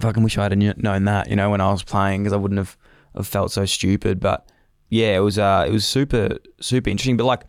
fucking 0.00 0.22
wish 0.22 0.38
I 0.38 0.44
had 0.44 0.58
kn- 0.60 0.74
known 0.76 1.04
that, 1.06 1.28
you 1.28 1.34
know, 1.36 1.50
when 1.50 1.60
I 1.60 1.70
was 1.70 1.82
playing 1.82 2.22
because 2.22 2.32
I 2.32 2.36
wouldn't 2.36 2.58
have, 2.58 2.76
have 3.16 3.26
felt 3.26 3.50
so 3.50 3.64
stupid. 3.64 4.20
But 4.20 4.48
yeah, 4.90 5.16
it 5.16 5.20
was 5.20 5.38
uh, 5.38 5.64
it 5.66 5.72
was 5.72 5.84
super 5.84 6.38
super 6.60 6.88
interesting. 6.90 7.16
But 7.16 7.24
like 7.24 7.42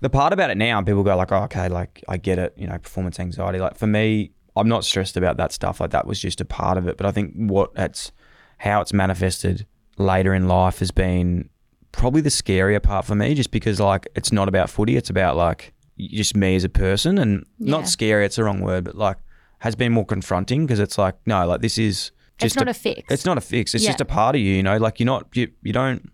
the 0.00 0.08
part 0.10 0.32
about 0.32 0.50
it 0.50 0.56
now, 0.56 0.80
people 0.82 1.02
go 1.02 1.14
like, 1.16 1.32
oh, 1.32 1.42
okay, 1.44 1.68
like 1.68 2.02
I 2.08 2.16
get 2.16 2.38
it, 2.38 2.54
you 2.56 2.66
know, 2.66 2.78
performance 2.78 3.20
anxiety. 3.20 3.58
Like 3.58 3.76
for 3.76 3.86
me, 3.86 4.32
I'm 4.56 4.68
not 4.68 4.84
stressed 4.84 5.16
about 5.16 5.36
that 5.38 5.52
stuff. 5.52 5.80
Like 5.80 5.90
that 5.90 6.06
was 6.06 6.18
just 6.20 6.40
a 6.40 6.44
part 6.44 6.76
of 6.78 6.86
it. 6.86 6.96
But 6.96 7.06
I 7.06 7.12
think 7.12 7.32
what 7.34 7.70
it's 7.76 8.12
how 8.58 8.80
it's 8.80 8.92
manifested 8.92 9.66
later 9.98 10.34
in 10.34 10.46
life 10.48 10.78
has 10.80 10.90
been 10.90 11.48
probably 11.92 12.20
the 12.20 12.30
scarier 12.30 12.82
part 12.82 13.04
for 13.04 13.14
me, 13.14 13.34
just 13.34 13.50
because 13.50 13.80
like 13.80 14.06
it's 14.14 14.32
not 14.32 14.48
about 14.48 14.70
footy. 14.70 14.96
It's 14.96 15.10
about 15.10 15.36
like 15.36 15.72
just 15.98 16.36
me 16.36 16.56
as 16.56 16.64
a 16.64 16.68
person, 16.68 17.18
and 17.18 17.44
Yeah. 17.58 17.72
not 17.72 17.88
scary. 17.88 18.24
It's 18.24 18.36
the 18.36 18.44
wrong 18.44 18.60
word, 18.60 18.84
but 18.84 18.94
like 18.96 19.18
has 19.60 19.74
been 19.76 19.92
more 19.92 20.04
confronting 20.06 20.66
because 20.66 20.80
it's 20.80 20.98
like 20.98 21.14
no, 21.26 21.46
like 21.46 21.60
this 21.60 21.78
is 21.78 22.10
It's 22.40 22.54
just 22.54 22.56
not 22.56 22.68
a, 22.68 22.74
fix. 22.74 23.02
it's 23.10 23.24
not 23.24 23.38
a 23.38 23.40
fix. 23.42 23.74
It's 23.74 23.84
Yeah. 23.84 23.90
just 23.90 24.00
a 24.00 24.04
part 24.06 24.34
of 24.34 24.40
you, 24.42 24.52
you 24.54 24.62
know. 24.62 24.76
Like 24.76 24.98
you're 25.00 25.06
not 25.06 25.28
you, 25.34 25.48
you 25.62 25.72
don't 25.72 26.10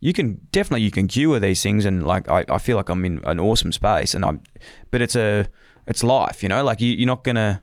you 0.00 0.12
can 0.12 0.40
definitely 0.50 0.82
you 0.82 0.90
can 0.90 1.08
cure 1.08 1.38
these 1.40 1.62
things 1.62 1.84
and 1.84 2.06
like 2.06 2.28
I, 2.28 2.44
I 2.48 2.58
feel 2.58 2.76
like 2.76 2.88
I'm 2.88 3.04
in 3.04 3.20
an 3.24 3.38
awesome 3.40 3.70
space 3.72 4.14
and 4.14 4.24
I'm 4.24 4.40
but 4.90 5.00
it's 5.02 5.14
a 5.16 5.46
it's 5.86 6.02
life, 6.04 6.42
you 6.42 6.48
know, 6.48 6.62
like 6.64 6.80
you, 6.80 6.92
you're 6.92 7.06
not 7.06 7.24
gonna 7.24 7.62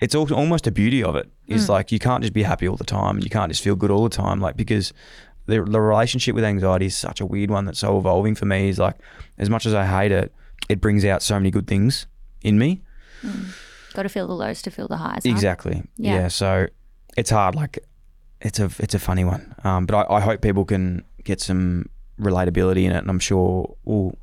it's 0.00 0.14
al- 0.14 0.32
almost 0.34 0.66
a 0.66 0.70
beauty 0.70 1.02
of 1.02 1.14
it 1.16 1.28
is 1.46 1.68
like 1.68 1.90
you 1.92 1.98
can't 1.98 2.22
just 2.22 2.32
be 2.32 2.42
happy 2.42 2.68
all 2.68 2.76
the 2.76 2.84
time 2.84 3.16
and 3.16 3.24
you 3.24 3.30
can't 3.30 3.50
just 3.50 3.62
feel 3.62 3.74
good 3.76 3.90
all 3.90 4.04
the 4.04 4.16
time 4.16 4.40
like 4.40 4.56
because 4.56 4.92
the, 5.46 5.62
the 5.64 5.80
relationship 5.80 6.34
with 6.34 6.44
anxiety 6.44 6.86
is 6.86 6.96
such 6.96 7.20
a 7.20 7.26
weird 7.26 7.50
one 7.50 7.64
that's 7.64 7.78
so 7.80 7.98
evolving 7.98 8.34
for 8.34 8.46
me 8.46 8.68
is 8.68 8.78
like 8.78 8.96
as 9.38 9.50
much 9.50 9.66
as 9.66 9.74
I 9.74 9.84
hate 9.84 10.12
it 10.12 10.32
it 10.68 10.80
brings 10.80 11.04
out 11.04 11.22
so 11.22 11.34
many 11.38 11.50
good 11.50 11.66
things 11.66 12.06
in 12.42 12.58
me 12.58 12.80
Got 13.94 14.04
to 14.04 14.08
feel 14.08 14.28
the 14.28 14.34
lows 14.34 14.62
to 14.62 14.70
feel 14.70 14.86
the 14.88 14.96
highs. 14.96 15.22
huh? 15.24 15.30
Exactly. 15.30 15.82
Yeah. 15.96 16.14
Yeah. 16.14 16.28
So 16.28 16.68
it's 17.16 17.28
hard. 17.30 17.54
Like 17.56 17.80
it's 18.40 18.60
a 18.60 18.70
it's 18.78 18.94
a 18.94 18.98
funny 19.00 19.24
one. 19.24 19.52
Um, 19.64 19.84
but 19.84 20.06
I, 20.08 20.14
I 20.16 20.20
hope 20.20 20.40
people 20.42 20.64
can 20.64 21.04
get 21.24 21.40
some 21.40 21.86
relatability 22.20 22.84
in 22.84 22.92
it, 22.92 22.98
and 22.98 23.10
I'm 23.10 23.18
sure. 23.18 23.74
Well, 23.84 24.16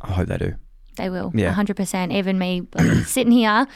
I 0.00 0.12
hope 0.12 0.28
they 0.28 0.38
do. 0.38 0.54
They 0.96 1.10
will. 1.10 1.30
Yeah. 1.34 1.54
100%. 1.54 2.12
Even 2.14 2.38
me 2.38 2.66
sitting 3.04 3.32
here 3.32 3.66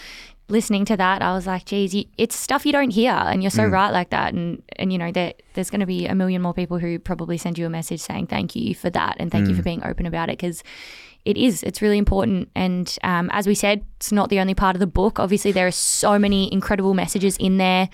listening 0.49 0.85
to 0.87 0.97
that, 0.97 1.21
I 1.23 1.35
was 1.35 1.47
like, 1.47 1.65
geez, 1.67 1.95
you, 1.95 2.05
it's 2.17 2.35
stuff 2.37 2.65
you 2.65 2.73
don't 2.73 2.91
hear. 2.91 3.13
And 3.13 3.43
you're 3.43 3.51
so 3.51 3.65
Mm. 3.65 3.73
right 3.73 3.91
like 3.91 4.11
that. 4.11 4.33
And, 4.35 4.63
and 4.77 4.93
you 4.93 4.99
know, 4.99 5.13
there, 5.13 5.35
there's 5.55 5.71
going 5.71 5.81
to 5.81 5.87
be 5.87 6.07
a 6.07 6.15
million 6.15 6.41
more 6.43 6.55
people 6.55 6.79
who 6.79 6.99
probably 6.99 7.37
send 7.39 7.59
you 7.59 7.67
a 7.67 7.71
message 7.71 8.01
saying 8.01 8.27
thank 8.29 8.57
you 8.57 8.75
for 8.75 8.91
that 8.91 9.17
and 9.19 9.31
thank 9.31 9.47
you 9.49 9.55
Mm. 9.55 9.57
for 9.59 9.63
being 9.63 9.85
open 9.85 10.07
about 10.07 10.29
it 10.31 10.39
because 10.39 10.63
it 11.25 11.37
is. 11.37 11.63
It's 11.63 11.83
really 11.83 11.99
important. 11.99 12.49
And 12.55 12.97
um, 13.05 13.29
as 13.33 13.47
we 13.47 13.55
said, 13.55 13.85
it's 13.97 14.11
not 14.13 14.31
the 14.31 14.41
only 14.41 14.55
part 14.55 14.75
of 14.77 14.81
the 14.81 14.87
book. 14.87 15.19
Obviously, 15.19 15.53
there 15.53 15.67
are 15.67 15.71
so 15.71 16.19
many 16.19 16.51
incredible 16.53 16.95
messages 16.95 17.37
in 17.37 17.59
there. 17.59 17.89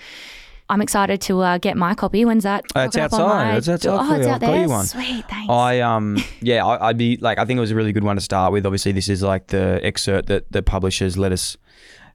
I'm 0.69 0.81
excited 0.81 1.21
to 1.21 1.41
uh, 1.41 1.57
get 1.59 1.75
my 1.77 1.93
copy. 1.93 2.23
When's 2.25 2.43
that? 2.43 2.63
Uh, 2.75 2.81
it's 2.87 2.95
Rocking 2.95 3.01
up 3.01 3.13
on 3.13 3.21
outside. 3.21 3.57
It's 3.57 3.67
outside 3.85 3.89
Oh, 3.91 4.15
it's 4.15 4.25
you. 4.25 4.31
out 4.33 4.39
got 4.41 4.47
there. 4.47 4.61
you 4.61 4.69
one. 4.69 4.85
Sweet. 4.85 5.25
Thanks. 5.29 5.51
I 5.51 5.79
um 5.81 6.17
yeah 6.41 6.65
I, 6.65 6.87
I'd 6.89 6.97
be 6.97 7.17
like 7.17 7.37
I 7.37 7.45
think 7.45 7.57
it 7.57 7.61
was 7.61 7.69
a 7.69 7.75
really 7.75 7.91
good 7.91 8.03
one 8.03 8.15
to 8.15 8.21
start 8.21 8.51
with. 8.51 8.65
Obviously, 8.65 8.91
this 8.93 9.07
is 9.09 9.21
like 9.21 9.47
the 9.47 9.79
excerpt 9.83 10.27
that 10.29 10.51
the 10.51 10.63
publishers 10.63 11.17
let 11.19 11.31
us 11.31 11.55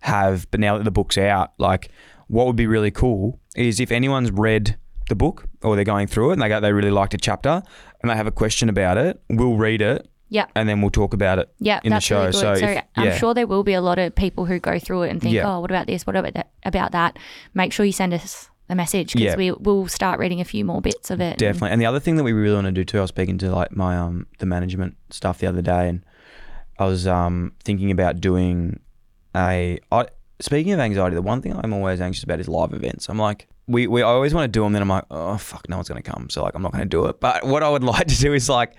have, 0.01 0.51
but 0.51 0.61
now 0.61 0.77
that 0.79 0.85
the 0.85 0.91
book's 0.91 1.19
out, 1.19 1.53
like 1.59 1.91
what 2.29 2.47
would 2.47 2.57
be 2.57 2.67
really 2.67 2.91
cool 2.91 3.39
is 3.57 3.81
if 3.81 3.91
anyone's 3.91 4.31
read 4.31 4.77
the 5.09 5.17
book 5.17 5.45
or 5.63 5.75
they're 5.75 5.85
going 5.85 6.07
through 6.07 6.31
it 6.31 6.35
and 6.35 6.43
they 6.43 6.49
go 6.49 6.61
they 6.61 6.73
really 6.73 6.91
liked 6.91 7.13
a 7.15 7.19
chapter 7.19 7.63
and 8.01 8.11
they 8.11 8.15
have 8.15 8.27
a 8.27 8.31
question 8.33 8.69
about 8.69 8.97
it, 8.97 9.21
we'll 9.29 9.57
read 9.57 9.83
it 9.83 10.09
yeah. 10.29 10.47
and 10.55 10.69
then 10.69 10.81
we'll 10.81 10.91
talk 10.91 11.13
about 11.13 11.39
it 11.41 11.49
Yeah, 11.59 11.81
in 11.83 11.93
the 11.93 12.01
show. 12.01 12.21
really 12.21 12.33
good. 12.33 12.39
So, 12.39 12.55
So, 12.55 12.67
if- 12.67 12.83
I'm 12.97 13.07
yeah. 13.07 13.17
sure 13.17 13.35
there 13.35 13.47
will 13.49 13.65
be 13.65 13.73
a 13.75 13.81
lot 13.81 13.99
of 13.99 14.15
people 14.15 14.47
who 14.47 14.59
go 14.61 14.79
through 14.79 15.03
it 15.03 15.11
and 15.11 15.21
think, 15.21 15.35
Yeah. 15.35 15.53
"Oh, 15.53 15.61
what 15.61 15.71
about 15.71 15.87
this? 15.89 16.07
What 16.07 16.15
about 16.17 16.35
that?" 16.35 16.51
About 16.65 16.93
that, 16.93 17.19
make 17.55 17.73
sure 17.73 17.85
you 17.85 17.93
send 17.93 18.15
us 18.15 18.49
a 18.69 18.75
message 18.77 19.13
because 19.15 19.25
Yeah. 19.33 19.37
we 19.37 19.51
will 19.51 19.89
start 19.89 20.21
reading 20.21 20.41
a 20.41 20.45
few 20.45 20.65
more 20.65 20.81
bits 20.81 21.11
of 21.11 21.21
it. 21.21 21.39
Definitely. 21.39 21.71
And 21.73 21.81
the 21.83 21.87
other 21.87 21.99
thing 21.99 22.15
that 22.17 22.23
we 22.23 22.33
really 22.33 22.55
want 22.55 22.67
to 22.67 22.73
do 22.73 22.85
too, 22.85 22.99
I 22.99 23.01
was 23.01 23.09
speaking 23.09 23.37
to 23.39 23.51
like 23.51 23.75
my 23.75 23.97
um 23.99 24.27
the 24.39 24.47
management 24.47 24.97
stuff 25.11 25.39
the 25.39 25.49
other 25.49 25.63
day, 25.63 25.89
and 25.89 26.05
I 26.79 26.85
was 26.87 27.09
um 27.09 27.51
thinking 27.65 27.91
about 27.91 28.21
doing 28.21 28.79
a. 29.37 29.79
I, 29.93 30.07
speaking 30.41 30.73
of 30.73 30.81
anxiety, 30.81 31.15
the 31.15 31.23
one 31.23 31.43
thing 31.43 31.55
I'm 31.57 31.73
always 31.73 32.01
anxious 32.01 32.25
about 32.25 32.41
is 32.41 32.49
live 32.49 32.73
events. 32.73 33.09
I'm 33.09 33.19
like. 33.19 33.47
We, 33.67 33.87
we 33.87 34.03
I 34.03 34.07
always 34.07 34.35
want 34.35 34.47
to 34.47 34.49
do 34.49 34.65
them, 34.65 34.73
then 34.73 34.83
I'm 34.83 34.89
like, 34.89 35.05
oh 35.13 35.37
fuck, 35.39 35.69
no 35.69 35.77
one's 35.77 35.89
gonna 35.89 36.03
come, 36.03 36.29
so 36.29 36.43
like 36.43 36.57
I'm 36.57 36.63
not 36.63 36.73
gonna 36.73 36.87
do 36.87 37.07
it. 37.07 37.21
But 37.21 37.47
what 37.47 37.63
I 37.63 37.69
would 37.69 37.85
like 37.95 38.09
to 38.09 38.17
do 38.19 38.35
is 38.35 38.49
like 38.49 38.73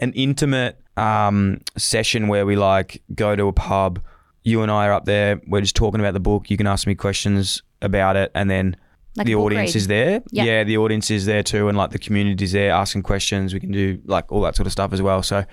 an 0.00 0.12
intimate 0.14 0.80
um, 0.96 1.60
session 1.76 2.26
where 2.26 2.44
we 2.44 2.56
like 2.56 3.02
go 3.14 3.36
to 3.36 3.46
a 3.46 3.52
pub. 3.52 4.00
You 4.42 4.62
and 4.62 4.72
I 4.72 4.88
are 4.88 4.92
up 4.94 5.04
there. 5.04 5.40
We're 5.46 5.60
just 5.60 5.76
talking 5.76 6.00
about 6.00 6.14
the 6.14 6.18
book. 6.20 6.50
You 6.50 6.56
can 6.56 6.66
ask 6.66 6.88
me 6.88 6.96
questions 6.96 7.62
about 7.82 8.16
it, 8.16 8.32
and 8.34 8.50
then 8.50 8.74
Like 9.14 9.26
the 9.28 9.36
audience 9.36 9.70
read. 9.70 9.76
is 9.76 9.86
there. 9.86 10.22
Yeah. 10.32 10.42
Yeah, 10.42 10.64
the 10.64 10.76
audience 10.78 11.08
is 11.12 11.24
there 11.24 11.44
too, 11.44 11.68
and 11.68 11.78
like 11.78 11.90
the 11.90 12.00
community 12.00 12.44
is 12.44 12.50
there 12.50 12.72
asking 12.72 13.04
questions. 13.04 13.54
We 13.54 13.60
can 13.60 13.70
do 13.70 14.00
like 14.06 14.32
all 14.32 14.40
that 14.40 14.56
sort 14.56 14.66
of 14.66 14.72
stuff 14.72 14.92
as 14.92 15.00
well. 15.00 15.22
So 15.22 15.44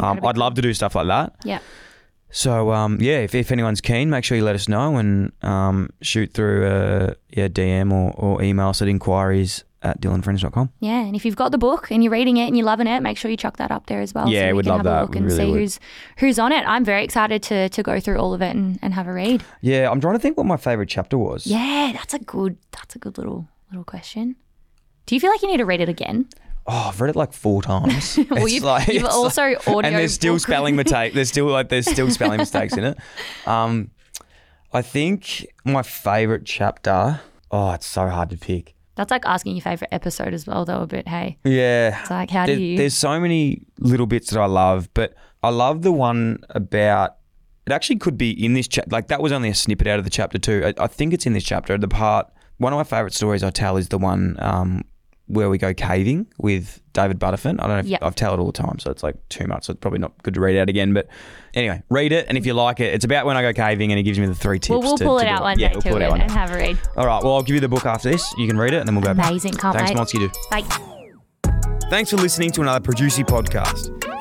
um, 0.00 0.18
I'd 0.26 0.36
love 0.36 0.54
to 0.54 0.62
do 0.62 0.74
stuff 0.74 0.96
like 0.96 1.06
that. 1.06 1.36
Yeah. 1.44 1.60
So 2.34 2.72
um, 2.72 2.98
yeah, 3.00 3.18
if, 3.18 3.34
if 3.34 3.52
anyone's 3.52 3.80
keen, 3.82 4.08
make 4.10 4.24
sure 4.24 4.36
you 4.36 4.44
let 4.44 4.54
us 4.54 4.68
know 4.68 4.96
and 4.96 5.32
um, 5.42 5.90
shoot 6.00 6.32
through 6.32 6.66
a 6.66 7.14
yeah 7.30 7.48
DM 7.48 7.92
or, 7.92 8.12
or 8.16 8.42
email 8.42 8.68
us 8.68 8.80
at 8.82 8.88
inquiries 8.88 9.64
at 9.82 10.00
dylandfriends.com. 10.00 10.70
Yeah, 10.78 11.00
and 11.00 11.14
if 11.16 11.24
you've 11.24 11.34
got 11.36 11.50
the 11.52 11.58
book 11.58 11.90
and 11.90 12.02
you're 12.04 12.12
reading 12.12 12.36
it 12.36 12.46
and 12.46 12.56
you're 12.56 12.64
loving 12.64 12.86
it, 12.86 13.00
make 13.02 13.16
sure 13.18 13.30
you 13.30 13.36
chuck 13.36 13.56
that 13.56 13.70
up 13.72 13.86
there 13.86 14.00
as 14.00 14.14
well. 14.14 14.28
Yeah, 14.28 14.42
so 14.42 14.46
we 14.48 14.52
we'd 14.54 14.66
love 14.66 14.78
have 14.78 14.84
that. 14.84 14.98
a 14.98 15.02
look 15.02 15.10
We 15.10 15.16
and 15.18 15.26
really 15.26 15.36
see 15.38 15.50
would. 15.50 15.58
who's 15.60 15.80
who's 16.18 16.38
on 16.38 16.52
it. 16.52 16.64
I'm 16.66 16.84
very 16.84 17.04
excited 17.04 17.42
to 17.44 17.68
to 17.68 17.82
go 17.82 18.00
through 18.00 18.16
all 18.18 18.32
of 18.32 18.40
it 18.40 18.54
and, 18.56 18.78
and 18.80 18.94
have 18.94 19.06
a 19.08 19.12
read. 19.12 19.44
Yeah, 19.60 19.90
I'm 19.90 20.00
trying 20.00 20.14
to 20.14 20.20
think 20.20 20.36
what 20.38 20.46
my 20.46 20.56
favorite 20.56 20.88
chapter 20.88 21.18
was. 21.18 21.46
Yeah, 21.46 21.90
that's 21.92 22.14
a 22.14 22.18
good 22.18 22.56
that's 22.70 22.96
a 22.96 22.98
good 22.98 23.18
little 23.18 23.48
little 23.70 23.84
question. 23.84 24.36
Do 25.06 25.14
you 25.16 25.20
feel 25.20 25.30
like 25.30 25.42
you 25.42 25.48
need 25.48 25.58
to 25.58 25.66
read 25.66 25.80
it 25.80 25.88
again? 25.88 26.28
Oh, 26.66 26.88
I've 26.90 27.00
read 27.00 27.10
it 27.10 27.16
like 27.16 27.32
four 27.32 27.60
times. 27.62 28.18
Well, 28.30 28.44
It's 28.44 28.52
you've, 28.54 28.62
like- 28.64 28.88
you've 28.88 29.04
it's 29.04 29.14
also 29.14 29.42
like- 29.42 29.66
audio 29.68 29.80
and 29.80 29.96
there's 29.96 30.14
still 30.14 30.38
spelling 30.38 30.76
mistake. 30.76 31.12
There's 31.14 31.28
still 31.28 31.46
like 31.46 31.68
there's 31.68 31.90
still 31.90 32.10
spelling 32.10 32.38
mistakes 32.46 32.76
in 32.76 32.84
it. 32.84 32.98
Um, 33.46 33.90
I 34.72 34.82
think 34.82 35.46
my 35.64 35.82
favorite 35.82 36.44
chapter. 36.44 37.20
Oh, 37.50 37.72
it's 37.72 37.86
so 37.86 38.08
hard 38.08 38.30
to 38.30 38.36
pick. 38.38 38.74
That's 38.94 39.10
like 39.10 39.24
asking 39.26 39.56
your 39.56 39.62
favorite 39.62 39.88
episode 39.92 40.32
as 40.34 40.46
well, 40.46 40.64
though. 40.64 40.82
A 40.82 40.86
bit, 40.86 41.08
hey, 41.08 41.38
Yeah, 41.44 42.00
it's 42.00 42.10
like 42.10 42.30
how 42.30 42.46
There- 42.46 42.56
do 42.56 42.62
you? 42.62 42.76
there's 42.76 42.94
so 42.94 43.18
many 43.20 43.62
little 43.78 44.06
bits 44.06 44.30
that 44.30 44.40
I 44.40 44.46
love, 44.46 44.88
but 44.94 45.14
I 45.42 45.48
love 45.50 45.82
the 45.82 45.92
one 45.92 46.38
about 46.50 47.16
It 47.66 47.72
actually 47.72 47.96
could 47.96 48.16
be 48.18 48.30
in 48.32 48.54
this 48.54 48.68
chapter. 48.68 48.90
Like 48.90 49.08
that 49.08 49.20
was 49.22 49.32
only 49.32 49.48
a 49.48 49.54
snippet 49.54 49.86
out 49.86 49.98
of 49.98 50.04
the 50.04 50.10
chapter 50.10 50.38
too. 50.38 50.62
I, 50.78 50.84
I 50.84 50.86
think 50.86 51.12
it's 51.14 51.26
in 51.26 51.32
this 51.32 51.44
chapter. 51.44 51.76
The 51.78 51.88
part 51.88 52.26
one 52.58 52.72
of 52.72 52.76
my 52.76 52.84
favorite 52.84 53.14
stories 53.14 53.42
I 53.42 53.50
tell 53.50 53.76
is 53.76 53.88
the 53.88 53.98
one 53.98 54.36
um, 54.38 54.82
where 55.26 55.48
we 55.48 55.56
go 55.56 55.72
caving 55.72 56.26
with 56.38 56.80
David 56.92 57.18
Butterfin. 57.18 57.54
I 57.60 57.66
don't 57.66 57.70
know 57.70 57.78
if 57.78 57.86
Yep. 57.86 58.02
I've 58.02 58.14
told 58.14 58.38
it 58.38 58.42
all 58.42 58.46
the 58.46 58.52
time, 58.52 58.78
so 58.78 58.90
it's 58.90 59.02
like 59.02 59.16
too 59.28 59.46
much. 59.46 59.64
So 59.64 59.72
it's 59.72 59.80
probably 59.80 60.00
not 60.00 60.12
good 60.22 60.34
to 60.34 60.40
read 60.40 60.58
out 60.58 60.68
again. 60.68 60.92
But 60.92 61.08
anyway, 61.54 61.82
read 61.88 62.12
it, 62.12 62.26
and 62.28 62.36
if 62.36 62.44
you 62.44 62.52
like 62.54 62.80
it, 62.80 62.92
it's 62.92 63.04
about 63.04 63.24
when 63.24 63.36
I 63.36 63.42
go 63.42 63.52
caving, 63.52 63.92
and 63.92 63.96
he 63.98 64.02
gives 64.02 64.18
me 64.18 64.26
the 64.26 64.34
three 64.34 64.58
tips. 64.58 64.70
Well, 64.70 64.80
we'll 64.82 64.98
to- 64.98 65.04
pull 65.04 65.18
to 65.18 65.24
it 65.24 65.28
out 65.28 65.42
one 65.42 65.58
yeah, 65.58 65.68
day 65.68 65.72
we'll 65.74 65.82
too 65.82 65.88
pull 65.90 65.98
it 65.98 66.02
out 66.04 66.10
and, 66.12 66.20
one 66.20 66.20
and 66.22 66.30
have 66.32 66.50
a 66.50 66.54
read. 66.56 66.78
All 66.96 67.06
right. 67.06 67.22
Well, 67.22 67.34
I'll 67.34 67.42
give 67.42 67.54
you 67.54 67.60
the 67.60 67.68
book 67.68 67.86
after 67.86 68.10
this. 68.10 68.30
You 68.36 68.46
can 68.46 68.58
read 68.58 68.74
it, 68.74 68.78
and 68.78 68.86
then 68.88 68.94
we'll 68.94 69.04
go. 69.04 69.14
back. 69.14 69.30
Amazing. 69.30 69.52
Can't 69.54 69.74
Thanks, 69.76 69.90
wait. 69.92 69.98
Monsky. 69.98 70.18
Do. 70.18 70.30
Bye. 70.50 71.88
Thanks 71.88 72.10
for 72.10 72.16
listening 72.16 72.50
to 72.52 72.60
another 72.62 72.80
Producey 72.80 73.24
podcast. 73.24 74.01